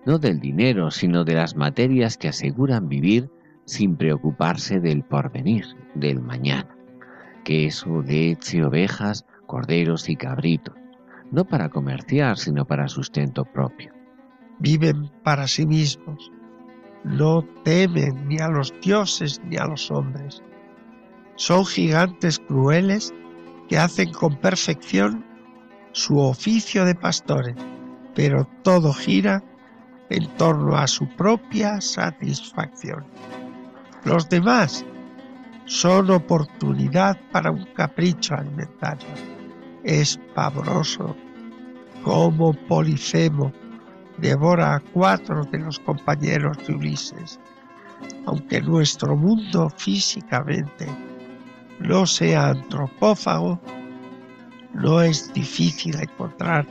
no 0.09 0.19
del 0.19 0.41
dinero, 0.41 0.91
sino 0.91 1.23
de 1.23 1.35
las 1.35 1.55
materias 1.55 2.17
que 2.17 2.29
aseguran 2.29 2.89
vivir 2.89 3.31
sin 3.67 3.95
preocuparse 3.95 4.81
del 4.81 5.03
porvenir, 5.05 5.67
del 5.95 6.23
mañana. 6.23 6.75
Queso, 7.45 8.01
leche, 8.01 8.65
ovejas, 8.65 9.27
corderos 9.47 10.09
y 10.09 10.17
cabritos, 10.17 10.75
no 11.31 11.45
para 11.45 11.69
comerciar, 11.69 12.39
sino 12.39 12.65
para 12.65 12.89
sustento 12.89 13.45
propio. 13.45 13.93
Viven 14.59 15.11
para 15.23 15.47
sí 15.47 15.67
mismos, 15.67 16.33
no 17.05 17.43
temen 17.63 18.29
ni 18.29 18.39
a 18.39 18.49
los 18.49 18.73
dioses 18.81 19.43
ni 19.45 19.59
a 19.59 19.67
los 19.67 19.91
hombres. 19.91 20.43
Son 21.37 21.67
gigantes 21.67 22.39
crueles 22.39 23.13
que 23.69 23.77
hacen 23.77 24.11
con 24.13 24.37
perfección 24.37 25.23
su 25.93 26.17
oficio 26.17 26.87
de 26.87 26.95
pastores, 26.95 27.57
pero 28.15 28.49
todo 28.63 28.95
gira 28.95 29.45
en 30.11 30.27
torno 30.37 30.77
a 30.77 30.87
su 30.87 31.07
propia 31.09 31.81
satisfacción. 31.81 33.05
Los 34.05 34.29
demás 34.29 34.85
son 35.67 36.11
oportunidad 36.11 37.19
para 37.31 37.51
un 37.51 37.65
capricho 37.75 38.35
alimentario. 38.35 39.09
Es 39.85 40.19
pavoroso 40.35 41.15
como 42.03 42.55
Polifemo 42.55 43.53
devora 44.17 44.77
a 44.77 44.81
cuatro 44.81 45.45
de 45.45 45.59
los 45.59 45.79
compañeros 45.81 46.57
de 46.67 46.75
Ulises. 46.75 47.39
Aunque 48.27 48.61
nuestro 48.61 49.17
mundo 49.17 49.71
físicamente 49.77 50.87
no 51.81 52.07
sea 52.07 52.49
antropófago, 52.49 53.61
no 54.75 55.03
es 55.03 55.33
difícil 55.33 56.01
encontrar 56.01 56.67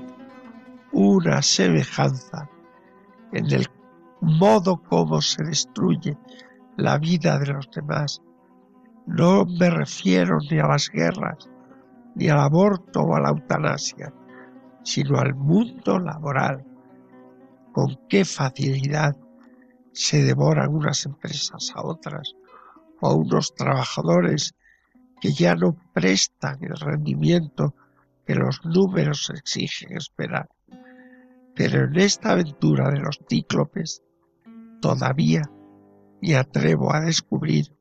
una 0.92 1.42
semejanza 1.42 2.50
en 3.34 3.52
el 3.52 3.68
modo 4.22 4.82
como 4.84 5.22
se 5.22 5.44
destruye 5.44 6.18
la 6.78 6.98
vida 6.98 7.40
de 7.40 7.54
los 7.54 7.70
demás. 7.72 8.22
No 9.06 9.46
me 9.46 9.70
refiero 9.70 10.38
ni 10.50 10.60
a 10.60 10.68
las 10.68 10.90
guerras, 10.90 11.50
ni 12.16 12.30
al 12.30 12.40
aborto 12.40 13.02
o 13.02 13.16
a 13.16 13.22
la 13.22 13.30
eutanasia, 13.30 14.14
sino 14.84 15.18
al 15.18 15.36
mundo 15.36 16.00
laboral. 16.00 16.66
Con 17.72 18.00
qué 18.10 18.26
facilidad 18.26 19.16
se 19.92 20.24
devoran 20.24 20.74
unas 20.74 21.06
empresas 21.06 21.72
a 21.76 21.84
otras, 21.84 22.34
o 23.02 23.16
unos 23.16 23.54
trabajadores 23.54 24.56
que 25.22 25.32
ya 25.32 25.56
no 25.56 25.76
prestan 25.94 26.64
el 26.64 26.76
rendimiento 26.78 27.74
que 28.26 28.36
los 28.36 28.64
números 28.66 29.32
exigen 29.36 29.96
esperar. 29.98 30.50
Pero 31.58 31.86
en 31.86 31.96
esta 31.98 32.34
aventura 32.34 32.92
de 32.92 33.00
los 33.00 33.20
cíclopes 33.28 34.04
todavía 34.80 35.42
me 36.22 36.36
atrevo 36.36 36.94
a 36.94 37.02
descubrir 37.02 37.76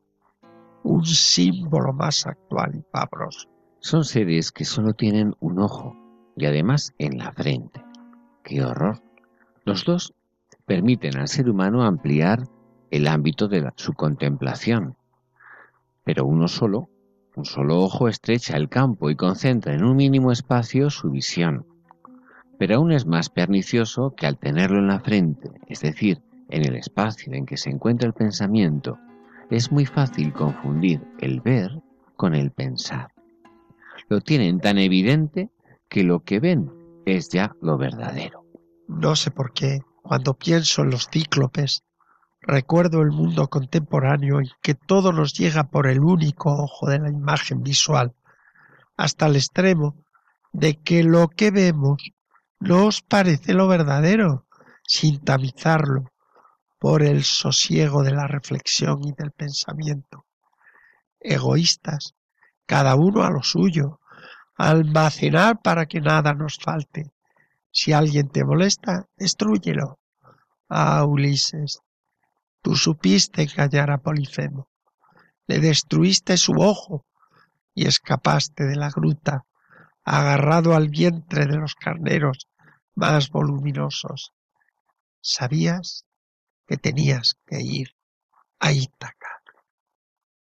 un 0.82 1.04
símbolo 1.04 1.92
más 1.92 2.26
actual 2.26 2.74
y 2.74 2.82
pavoroso. 2.90 3.50
Son 3.80 4.04
seres 4.04 4.50
que 4.50 4.64
solo 4.64 4.94
tienen 4.94 5.34
un 5.40 5.60
ojo 5.60 5.94
y 6.36 6.46
además 6.46 6.94
en 6.98 7.18
la 7.18 7.32
frente. 7.32 7.84
¡Qué 8.42 8.64
horror! 8.64 9.02
Los 9.64 9.84
dos 9.84 10.14
permiten 10.64 11.18
al 11.18 11.28
ser 11.28 11.50
humano 11.50 11.84
ampliar 11.84 12.44
el 12.90 13.06
ámbito 13.06 13.46
de 13.46 13.70
su 13.76 13.92
contemplación, 13.92 14.96
pero 16.02 16.24
uno 16.24 16.48
solo, 16.48 16.88
un 17.36 17.44
solo 17.44 17.78
ojo 17.80 18.08
estrecha 18.08 18.56
el 18.56 18.70
campo 18.70 19.10
y 19.10 19.16
concentra 19.16 19.74
en 19.74 19.84
un 19.84 19.96
mínimo 19.96 20.32
espacio 20.32 20.88
su 20.88 21.10
visión. 21.10 21.66
Pero 22.58 22.76
aún 22.76 22.92
es 22.92 23.06
más 23.06 23.28
pernicioso 23.28 24.14
que 24.16 24.26
al 24.26 24.38
tenerlo 24.38 24.78
en 24.78 24.88
la 24.88 25.00
frente, 25.00 25.50
es 25.68 25.80
decir, 25.80 26.22
en 26.48 26.64
el 26.64 26.76
espacio 26.76 27.32
en 27.34 27.46
que 27.46 27.56
se 27.56 27.70
encuentra 27.70 28.06
el 28.06 28.14
pensamiento, 28.14 28.98
es 29.50 29.70
muy 29.70 29.86
fácil 29.86 30.32
confundir 30.32 31.02
el 31.18 31.40
ver 31.40 31.70
con 32.16 32.34
el 32.34 32.50
pensar. 32.50 33.12
Lo 34.08 34.20
tienen 34.20 34.60
tan 34.60 34.78
evidente 34.78 35.50
que 35.88 36.02
lo 36.02 36.20
que 36.20 36.40
ven 36.40 36.70
es 37.04 37.28
ya 37.28 37.54
lo 37.60 37.76
verdadero. 37.78 38.44
No 38.88 39.16
sé 39.16 39.30
por 39.30 39.52
qué, 39.52 39.80
cuando 40.02 40.34
pienso 40.34 40.82
en 40.82 40.90
los 40.90 41.08
cíclopes, 41.08 41.82
recuerdo 42.40 43.02
el 43.02 43.10
mundo 43.10 43.48
contemporáneo 43.48 44.40
en 44.40 44.48
que 44.62 44.74
todo 44.74 45.12
nos 45.12 45.34
llega 45.34 45.64
por 45.64 45.88
el 45.88 46.00
único 46.00 46.52
ojo 46.52 46.88
de 46.88 47.00
la 47.00 47.10
imagen 47.10 47.62
visual, 47.62 48.14
hasta 48.96 49.26
el 49.26 49.36
extremo 49.36 49.96
de 50.52 50.80
que 50.80 51.02
lo 51.02 51.28
que 51.28 51.50
vemos 51.50 52.12
no 52.60 52.86
os 52.86 53.02
parece 53.02 53.52
lo 53.54 53.68
verdadero, 53.68 54.46
sin 54.82 55.22
tamizarlo 55.24 56.12
por 56.78 57.02
el 57.02 57.24
sosiego 57.24 58.02
de 58.02 58.12
la 58.12 58.26
reflexión 58.26 59.02
y 59.04 59.12
del 59.12 59.32
pensamiento. 59.32 60.26
Egoístas, 61.20 62.14
cada 62.66 62.94
uno 62.94 63.22
a 63.24 63.30
lo 63.30 63.42
suyo, 63.42 64.00
almacenar 64.56 65.60
para 65.62 65.86
que 65.86 66.00
nada 66.00 66.34
nos 66.34 66.58
falte. 66.58 67.12
Si 67.70 67.92
alguien 67.92 68.28
te 68.28 68.44
molesta, 68.44 69.06
destrúyelo. 69.16 69.98
Ah, 70.68 71.04
Ulises, 71.04 71.80
tú 72.62 72.74
supiste 72.74 73.42
engañar 73.42 73.90
a 73.90 73.98
Polifemo. 73.98 74.68
Le 75.46 75.60
destruiste 75.60 76.36
su 76.36 76.52
ojo 76.52 77.06
y 77.74 77.86
escapaste 77.86 78.64
de 78.64 78.76
la 78.76 78.90
gruta, 78.90 79.45
agarrado 80.06 80.74
al 80.74 80.88
vientre 80.88 81.46
de 81.46 81.56
los 81.56 81.74
carneros 81.74 82.48
más 82.94 83.28
voluminosos. 83.28 84.32
¿Sabías 85.20 86.06
que 86.66 86.76
tenías 86.76 87.34
que 87.44 87.60
ir 87.60 87.88
a 88.60 88.72
Ítaca? 88.72 89.42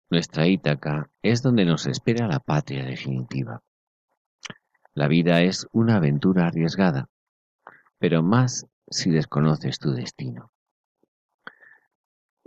Nuestra 0.08 0.48
Ítaca 0.48 1.10
es 1.22 1.42
donde 1.42 1.66
nos 1.66 1.86
espera 1.86 2.26
la 2.26 2.40
patria 2.40 2.84
definitiva. 2.84 3.62
La 4.94 5.06
vida 5.06 5.42
es 5.42 5.68
una 5.72 5.96
aventura 5.96 6.46
arriesgada, 6.46 7.08
pero 7.98 8.22
más 8.22 8.66
si 8.88 9.10
desconoces 9.10 9.78
tu 9.78 9.92
destino. 9.92 10.50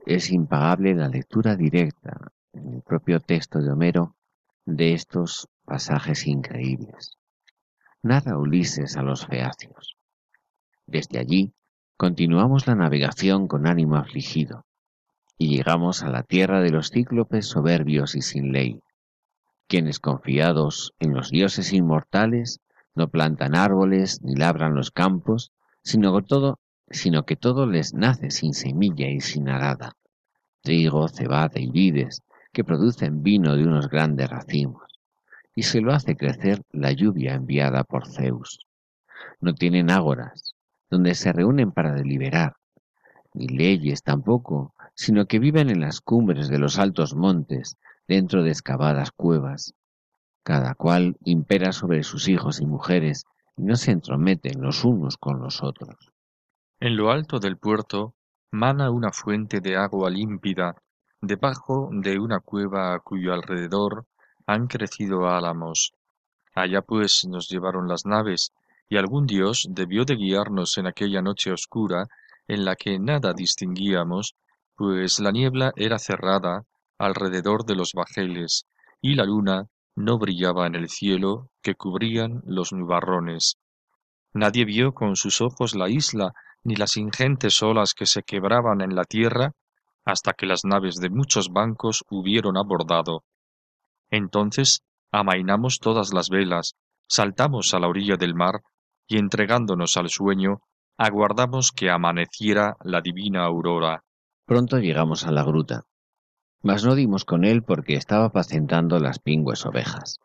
Es 0.06 0.32
impagable 0.32 0.96
la 0.96 1.08
lectura 1.08 1.56
directa 1.56 2.32
en 2.52 2.74
el 2.74 2.82
propio 2.82 3.20
texto 3.20 3.60
de 3.60 3.72
Homero 3.72 4.18
de 4.66 4.94
estos 4.94 5.48
pasajes 5.66 6.28
increíbles. 6.28 7.18
Narra 8.02 8.38
Ulises 8.38 8.98
a 8.98 9.02
los 9.02 9.26
feacios. 9.26 9.98
Desde 10.86 11.20
allí 11.20 11.54
continuamos 11.98 12.68
la 12.68 12.76
navegación 12.76 13.48
con 13.48 13.68
ánimo 13.68 13.96
afligido 13.96 14.66
y 15.38 15.56
llegamos 15.56 16.04
a 16.04 16.10
la 16.10 16.24
tierra 16.24 16.62
de 16.62 16.70
los 16.70 16.90
cíclopes 16.92 17.48
soberbios 17.48 18.16
y 18.16 18.22
sin 18.22 18.52
ley, 18.52 18.82
quienes 19.68 20.00
confiados 20.00 20.94
en 21.00 21.14
los 21.14 21.32
dioses 21.32 21.74
inmortales 21.74 22.60
no 22.96 23.10
plantan 23.10 23.56
árboles 23.56 24.22
ni 24.22 24.36
labran 24.36 24.76
los 24.76 24.92
campos, 24.92 25.52
sino 25.82 26.16
que 26.16 26.26
todo, 26.26 26.60
sino 26.90 27.26
que 27.26 27.36
todo 27.36 27.66
les 27.66 27.94
nace 27.94 28.30
sin 28.30 28.54
semilla 28.54 29.10
y 29.10 29.20
sin 29.22 29.50
arada, 29.50 29.94
trigo, 30.62 31.08
cebada 31.08 31.60
y 31.60 31.72
vides, 31.72 32.22
que 32.52 32.64
producen 32.64 33.24
vino 33.24 33.56
de 33.56 33.64
unos 33.64 33.90
grandes 33.90 34.30
racimos, 34.30 34.93
y 35.56 35.64
se 35.64 35.82
lo 35.82 35.94
hace 35.94 36.16
crecer 36.16 36.62
la 36.72 36.92
lluvia 36.92 37.36
enviada 37.36 37.84
por 37.84 38.08
Zeus. 38.08 38.68
No 39.40 39.54
tienen 39.54 39.92
ágoras, 39.92 40.56
donde 40.90 41.16
se 41.16 41.32
reúnen 41.32 41.72
para 41.72 41.94
deliberar, 41.94 42.56
ni 43.34 43.48
leyes 43.48 44.04
tampoco, 44.04 44.74
sino 44.96 45.26
que 45.26 45.40
viven 45.40 45.70
en 45.70 45.82
las 45.82 46.02
cumbres 46.02 46.50
de 46.50 46.60
los 46.60 46.78
altos 46.80 47.16
montes, 47.16 47.78
dentro 48.08 48.44
de 48.44 48.52
excavadas 48.52 49.12
cuevas, 49.12 49.74
cada 50.44 50.76
cual 50.76 51.18
impera 51.24 51.72
sobre 51.72 52.04
sus 52.04 52.28
hijos 52.28 52.60
y 52.60 52.66
mujeres 52.66 53.26
y 53.56 53.64
no 53.64 53.76
se 53.76 53.92
entrometen 53.92 54.62
los 54.62 54.84
unos 54.84 55.18
con 55.18 55.40
los 55.40 55.64
otros. 55.64 56.12
En 56.80 56.98
lo 56.98 57.12
alto 57.12 57.40
del 57.40 57.58
puerto 57.58 58.14
mana 58.52 58.92
una 58.92 59.12
fuente 59.12 59.62
de 59.62 59.78
agua 59.78 60.10
límpida 60.10 60.76
debajo 61.22 61.90
de 61.92 62.20
una 62.20 62.40
cueva 62.40 62.94
a 62.94 63.00
cuyo 63.00 63.34
alrededor 63.34 64.06
han 64.48 64.68
crecido 64.68 65.28
álamos. 65.28 65.94
Allá 66.54 66.82
pues 66.82 67.26
nos 67.28 67.50
llevaron 67.50 67.88
las 67.88 68.06
naves, 68.06 68.54
y 68.90 68.98
algún 68.98 69.26
dios 69.26 69.68
debió 69.70 70.06
de 70.06 70.16
guiarnos 70.16 70.78
en 70.78 70.88
aquella 70.88 71.22
noche 71.22 71.52
oscura 71.52 72.08
en 72.48 72.66
la 72.66 72.76
que 72.76 73.00
nada 73.00 73.34
distinguíamos, 73.34 74.36
pues 74.76 75.20
la 75.20 75.32
niebla 75.32 75.72
era 75.76 75.98
cerrada 76.00 76.66
alrededor 76.98 77.66
de 77.66 77.76
los 77.76 77.94
bajeles, 77.94 78.66
y 79.02 79.16
la 79.16 79.26
luna 79.26 79.68
no 79.96 80.18
brillaba 80.18 80.68
en 80.68 80.76
el 80.76 80.90
cielo 80.90 81.50
que 81.62 81.76
cubrían 81.76 82.42
los 82.46 82.74
nubarrones. 82.74 83.58
Nadie 84.34 84.66
vio 84.66 84.94
con 84.94 85.16
sus 85.16 85.42
ojos 85.42 85.76
la 85.76 85.90
isla 85.90 86.34
ni 86.64 86.76
las 86.76 86.98
ingentes 86.98 87.62
olas 87.62 87.94
que 87.94 88.06
se 88.06 88.24
quebraban 88.24 88.82
en 88.82 88.96
la 88.96 89.04
tierra 89.04 89.54
hasta 90.06 90.34
que 90.34 90.46
las 90.46 90.66
naves 90.66 90.96
de 90.96 91.10
muchos 91.10 91.52
bancos 91.52 92.04
hubieron 92.10 92.58
abordado. 92.58 93.24
Entonces 94.14 94.84
amainamos 95.12 95.80
todas 95.80 96.14
las 96.14 96.30
velas, 96.30 96.76
saltamos 97.08 97.74
a 97.74 97.80
la 97.80 97.88
orilla 97.88 98.16
del 98.16 98.36
mar 98.36 98.62
y 99.08 99.18
entregándonos 99.18 99.98
al 99.98 100.10
sueño, 100.10 100.62
aguardamos 100.98 101.72
que 101.72 101.90
amaneciera 101.90 102.78
la 102.84 103.02
divina 103.02 103.44
aurora. 103.44 104.04
Pronto 104.46 104.80
llegamos 104.80 105.26
a 105.26 105.32
la 105.32 105.44
gruta 105.44 105.86
mas 106.64 106.86
no 106.86 106.96
dimos 106.96 107.26
con 107.26 107.44
él 107.44 107.62
porque 107.62 107.96
estaba 107.96 108.26
apacentando 108.26 108.98
las 108.98 109.20
pingües 109.20 109.66
ovejas. 109.66 110.20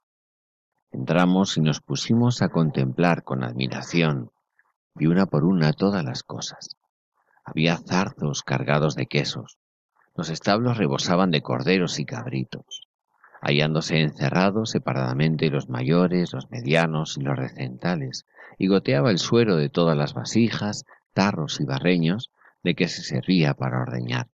Entramos 0.92 1.56
y 1.56 1.60
nos 1.60 1.80
pusimos 1.80 2.40
a 2.42 2.48
contemplar 2.48 3.24
con 3.24 3.42
admiración, 3.42 4.30
y 4.94 5.06
una 5.06 5.26
por 5.26 5.44
una 5.44 5.72
todas 5.72 6.04
las 6.04 6.22
cosas. 6.22 6.76
Había 7.44 7.76
zarzos 7.76 8.44
cargados 8.44 8.94
de 8.94 9.06
quesos, 9.06 9.58
los 10.14 10.30
establos 10.30 10.78
rebosaban 10.78 11.32
de 11.32 11.42
corderos 11.42 11.98
y 11.98 12.04
cabritos, 12.04 12.87
hallándose 13.40 14.00
encerrados 14.00 14.70
separadamente 14.70 15.50
los 15.50 15.68
mayores, 15.68 16.32
los 16.32 16.50
medianos 16.50 17.16
y 17.16 17.22
los 17.22 17.36
recentales, 17.36 18.26
y 18.58 18.66
goteaba 18.66 19.10
el 19.10 19.18
suero 19.18 19.56
de 19.56 19.68
todas 19.68 19.96
las 19.96 20.14
vasijas, 20.14 20.84
tarros 21.12 21.60
y 21.60 21.64
barreños 21.64 22.30
de 22.62 22.74
que 22.74 22.88
se 22.88 23.02
servía 23.02 23.54
para 23.54 23.80
ordeñar. 23.80 24.28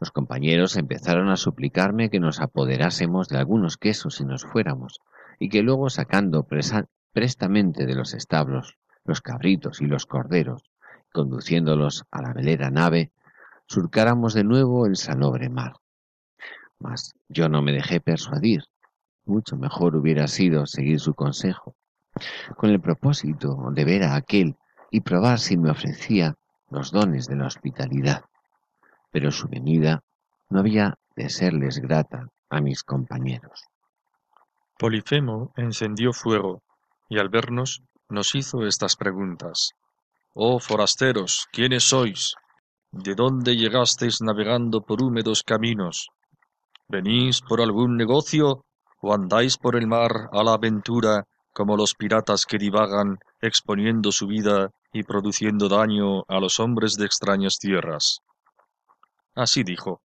Los 0.00 0.10
compañeros 0.10 0.76
empezaron 0.76 1.28
a 1.28 1.36
suplicarme 1.36 2.10
que 2.10 2.20
nos 2.20 2.40
apoderásemos 2.40 3.28
de 3.28 3.38
algunos 3.38 3.76
quesos 3.76 4.20
y 4.20 4.24
nos 4.24 4.44
fuéramos, 4.44 5.00
y 5.38 5.48
que 5.50 5.62
luego 5.62 5.90
sacando 5.90 6.46
prestamente 7.12 7.86
de 7.86 7.94
los 7.94 8.14
establos 8.14 8.76
los 9.04 9.22
cabritos 9.22 9.80
y 9.80 9.86
los 9.86 10.06
corderos, 10.06 10.70
conduciéndolos 11.12 12.04
a 12.10 12.22
la 12.22 12.32
velera 12.34 12.70
nave, 12.70 13.10
surcáramos 13.66 14.34
de 14.34 14.44
nuevo 14.44 14.86
el 14.86 14.96
salobre 14.96 15.48
mar. 15.48 15.72
Mas 16.80 17.14
yo 17.28 17.48
no 17.48 17.62
me 17.62 17.72
dejé 17.72 18.00
persuadir. 18.00 18.62
Mucho 19.24 19.56
mejor 19.56 19.96
hubiera 19.96 20.26
sido 20.28 20.66
seguir 20.66 21.00
su 21.00 21.14
consejo, 21.14 21.74
con 22.56 22.70
el 22.70 22.80
propósito 22.80 23.56
de 23.72 23.84
ver 23.84 24.02
a 24.04 24.14
aquel 24.14 24.56
y 24.90 25.00
probar 25.00 25.38
si 25.38 25.56
me 25.56 25.70
ofrecía 25.70 26.36
los 26.70 26.90
dones 26.92 27.26
de 27.26 27.36
la 27.36 27.46
hospitalidad 27.46 28.24
pero 29.10 29.30
su 29.30 29.48
venida 29.48 30.02
no 30.50 30.60
había 30.60 30.98
de 31.16 31.28
serles 31.28 31.78
grata 31.78 32.28
a 32.50 32.60
mis 32.60 32.82
compañeros. 32.82 33.64
Polifemo 34.78 35.52
encendió 35.56 36.12
fuego 36.12 36.62
y 37.08 37.18
al 37.18 37.28
vernos 37.28 37.82
nos 38.08 38.34
hizo 38.34 38.66
estas 38.66 38.96
preguntas. 38.96 39.72
Oh 40.34 40.60
forasteros, 40.60 41.48
¿quiénes 41.52 41.84
sois? 41.84 42.34
¿De 42.92 43.14
dónde 43.14 43.56
llegasteis 43.56 44.20
navegando 44.20 44.82
por 44.82 45.02
húmedos 45.02 45.42
caminos? 45.42 46.08
¿Venís 46.90 47.42
por 47.42 47.60
algún 47.60 47.98
negocio 47.98 48.64
o 49.02 49.12
andáis 49.12 49.58
por 49.58 49.76
el 49.76 49.86
mar 49.86 50.30
a 50.32 50.42
la 50.42 50.54
aventura 50.54 51.24
como 51.52 51.76
los 51.76 51.94
piratas 51.94 52.46
que 52.46 52.56
divagan 52.56 53.18
exponiendo 53.42 54.10
su 54.10 54.26
vida 54.26 54.70
y 54.92 55.02
produciendo 55.02 55.68
daño 55.68 56.22
a 56.28 56.40
los 56.40 56.58
hombres 56.60 56.94
de 56.94 57.04
extrañas 57.04 57.58
tierras? 57.58 58.20
Así 59.34 59.64
dijo. 59.64 60.00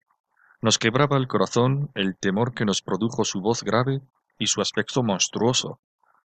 Nos 0.62 0.78
quebraba 0.78 1.16
el 1.16 1.28
corazón 1.28 1.90
el 1.96 2.18
temor 2.18 2.54
que 2.54 2.66
nos 2.66 2.82
produjo 2.82 3.24
su 3.24 3.40
voz 3.40 3.64
grave 3.64 4.02
y 4.38 4.48
su 4.48 4.60
aspecto 4.60 5.04
monstruoso. 5.04 5.80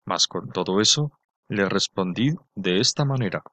Mas 0.05 0.25
con 0.27 0.51
todo 0.51 0.79
eso, 0.79 1.11
le 1.49 1.67
respondí 1.67 2.33
de 2.55 2.79
esta 2.79 3.03
manera. 3.03 3.43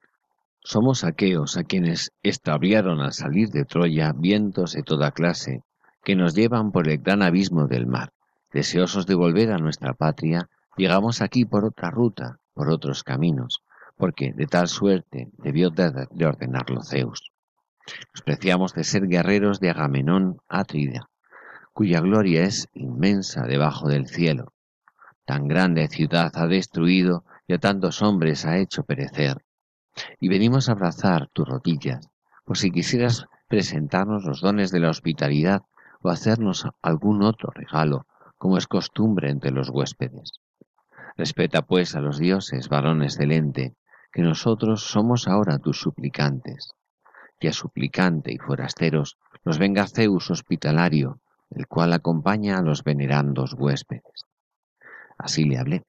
Somos 0.60 1.02
aquellos 1.02 1.56
a 1.56 1.64
quienes 1.64 2.12
extraviaron 2.22 3.00
al 3.00 3.12
salir 3.12 3.48
de 3.48 3.64
Troya 3.64 4.12
vientos 4.12 4.72
de 4.72 4.84
toda 4.84 5.10
clase, 5.10 5.64
que 6.02 6.16
nos 6.16 6.34
llevan 6.34 6.72
por 6.72 6.88
el 6.88 6.98
gran 6.98 7.22
abismo 7.22 7.66
del 7.66 7.86
mar. 7.86 8.12
Deseosos 8.52 9.06
de 9.06 9.14
volver 9.14 9.52
a 9.52 9.58
nuestra 9.58 9.94
patria, 9.94 10.48
llegamos 10.76 11.22
aquí 11.22 11.44
por 11.44 11.64
otra 11.64 11.90
ruta, 11.90 12.38
por 12.54 12.68
otros 12.68 13.04
caminos, 13.04 13.62
porque 13.96 14.32
de 14.32 14.46
tal 14.46 14.68
suerte 14.68 15.30
debió 15.38 15.70
de 15.70 16.26
ordenarlo 16.26 16.82
Zeus. 16.82 17.30
Nos 18.14 18.22
preciamos 18.22 18.74
de 18.74 18.84
ser 18.84 19.06
guerreros 19.06 19.60
de 19.60 19.70
Agamenón 19.70 20.40
Atrida, 20.48 21.08
cuya 21.72 22.00
gloria 22.00 22.44
es 22.44 22.68
inmensa 22.74 23.42
debajo 23.42 23.88
del 23.88 24.06
cielo. 24.06 24.52
Tan 25.24 25.48
grande 25.48 25.88
ciudad 25.88 26.32
ha 26.34 26.46
destruido 26.46 27.24
y 27.46 27.54
a 27.54 27.58
tantos 27.58 28.02
hombres 28.02 28.44
ha 28.44 28.58
hecho 28.58 28.84
perecer. 28.84 29.44
Y 30.20 30.28
venimos 30.28 30.68
a 30.68 30.72
abrazar 30.72 31.28
tus 31.32 31.48
rodillas, 31.48 32.08
por 32.44 32.58
si 32.58 32.70
quisieras 32.70 33.26
presentarnos 33.48 34.24
los 34.24 34.40
dones 34.40 34.70
de 34.70 34.80
la 34.80 34.90
hospitalidad 34.90 35.62
o 36.02 36.10
hacernos 36.10 36.66
algún 36.82 37.22
otro 37.22 37.50
regalo, 37.54 38.06
como 38.38 38.58
es 38.58 38.66
costumbre 38.66 39.30
entre 39.30 39.50
los 39.50 39.70
huéspedes. 39.70 40.32
Respeta 41.16 41.62
pues 41.62 41.94
a 41.94 42.00
los 42.00 42.18
dioses, 42.18 42.68
varón 42.68 43.02
excelente, 43.02 43.76
que 44.12 44.22
nosotros 44.22 44.82
somos 44.82 45.28
ahora 45.28 45.58
tus 45.58 45.80
suplicantes 45.80 46.74
que 47.42 47.48
a 47.48 47.52
suplicante 47.52 48.32
y 48.32 48.38
forasteros 48.38 49.18
nos 49.44 49.58
venga 49.58 49.88
Zeus 49.88 50.30
hospitalario, 50.30 51.18
el 51.50 51.66
cual 51.66 51.92
acompaña 51.92 52.56
a 52.56 52.62
los 52.62 52.84
venerandos 52.84 53.54
huéspedes. 53.54 54.26
Así 55.18 55.44
le 55.44 55.58
hablé, 55.58 55.82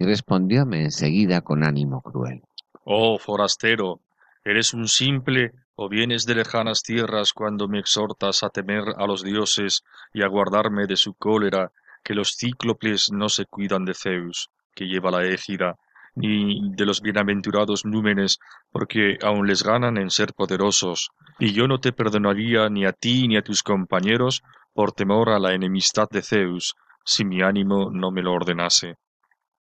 y 0.00 0.04
respondióme 0.06 0.82
enseguida 0.82 1.42
con 1.42 1.62
ánimo 1.62 2.00
cruel. 2.00 2.40
Oh 2.84 3.18
forastero, 3.18 4.00
¿eres 4.44 4.74
un 4.74 4.88
simple 4.88 5.52
o 5.74 5.88
vienes 5.88 6.26
de 6.26 6.34
lejanas 6.34 6.82
tierras 6.82 7.32
cuando 7.32 7.66
me 7.66 7.78
exhortas 7.78 8.42
a 8.42 8.50
temer 8.50 8.84
a 8.96 9.06
los 9.06 9.24
dioses 9.24 9.82
y 10.12 10.22
a 10.22 10.28
guardarme 10.28 10.86
de 10.86 10.96
su 10.96 11.14
cólera, 11.14 11.72
que 12.04 12.14
los 12.14 12.36
cíclopes 12.36 13.10
no 13.10 13.28
se 13.28 13.46
cuidan 13.46 13.84
de 13.84 13.94
Zeus, 13.94 14.50
que 14.74 14.84
lleva 14.86 15.10
la 15.10 15.24
égida, 15.24 15.76
ni 16.14 16.60
de 16.76 16.86
los 16.86 17.00
bienaventurados 17.00 17.84
númenes, 17.84 18.38
porque 18.70 19.18
aun 19.22 19.46
les 19.46 19.62
ganan 19.64 19.96
en 19.96 20.10
ser 20.10 20.32
poderosos, 20.34 21.10
y 21.38 21.52
yo 21.52 21.66
no 21.66 21.80
te 21.80 21.92
perdonaría 21.92 22.68
ni 22.68 22.84
a 22.84 22.92
ti 22.92 23.26
ni 23.26 23.36
a 23.36 23.42
tus 23.42 23.62
compañeros 23.62 24.42
por 24.74 24.92
temor 24.92 25.30
a 25.30 25.38
la 25.38 25.54
enemistad 25.54 26.08
de 26.10 26.22
Zeus, 26.22 26.76
si 27.04 27.24
mi 27.24 27.42
ánimo 27.42 27.90
no 27.90 28.10
me 28.10 28.22
lo 28.22 28.32
ordenase. 28.32 28.96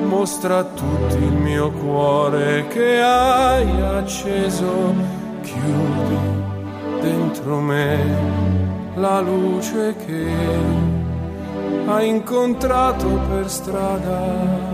Mostra 0.02 0.58
a 0.58 0.64
tutti 0.64 1.16
il 1.16 1.32
mio 1.32 1.70
cuore 1.70 2.66
che 2.68 3.00
hai 3.00 3.80
acceso, 3.80 4.94
chiudi 5.42 6.18
dentro 7.00 7.60
me 7.60 7.98
la 8.96 9.20
luce 9.20 9.94
che 10.06 10.26
hai 11.86 12.08
incontrato 12.08 13.06
per 13.28 13.50
strada. 13.50 14.73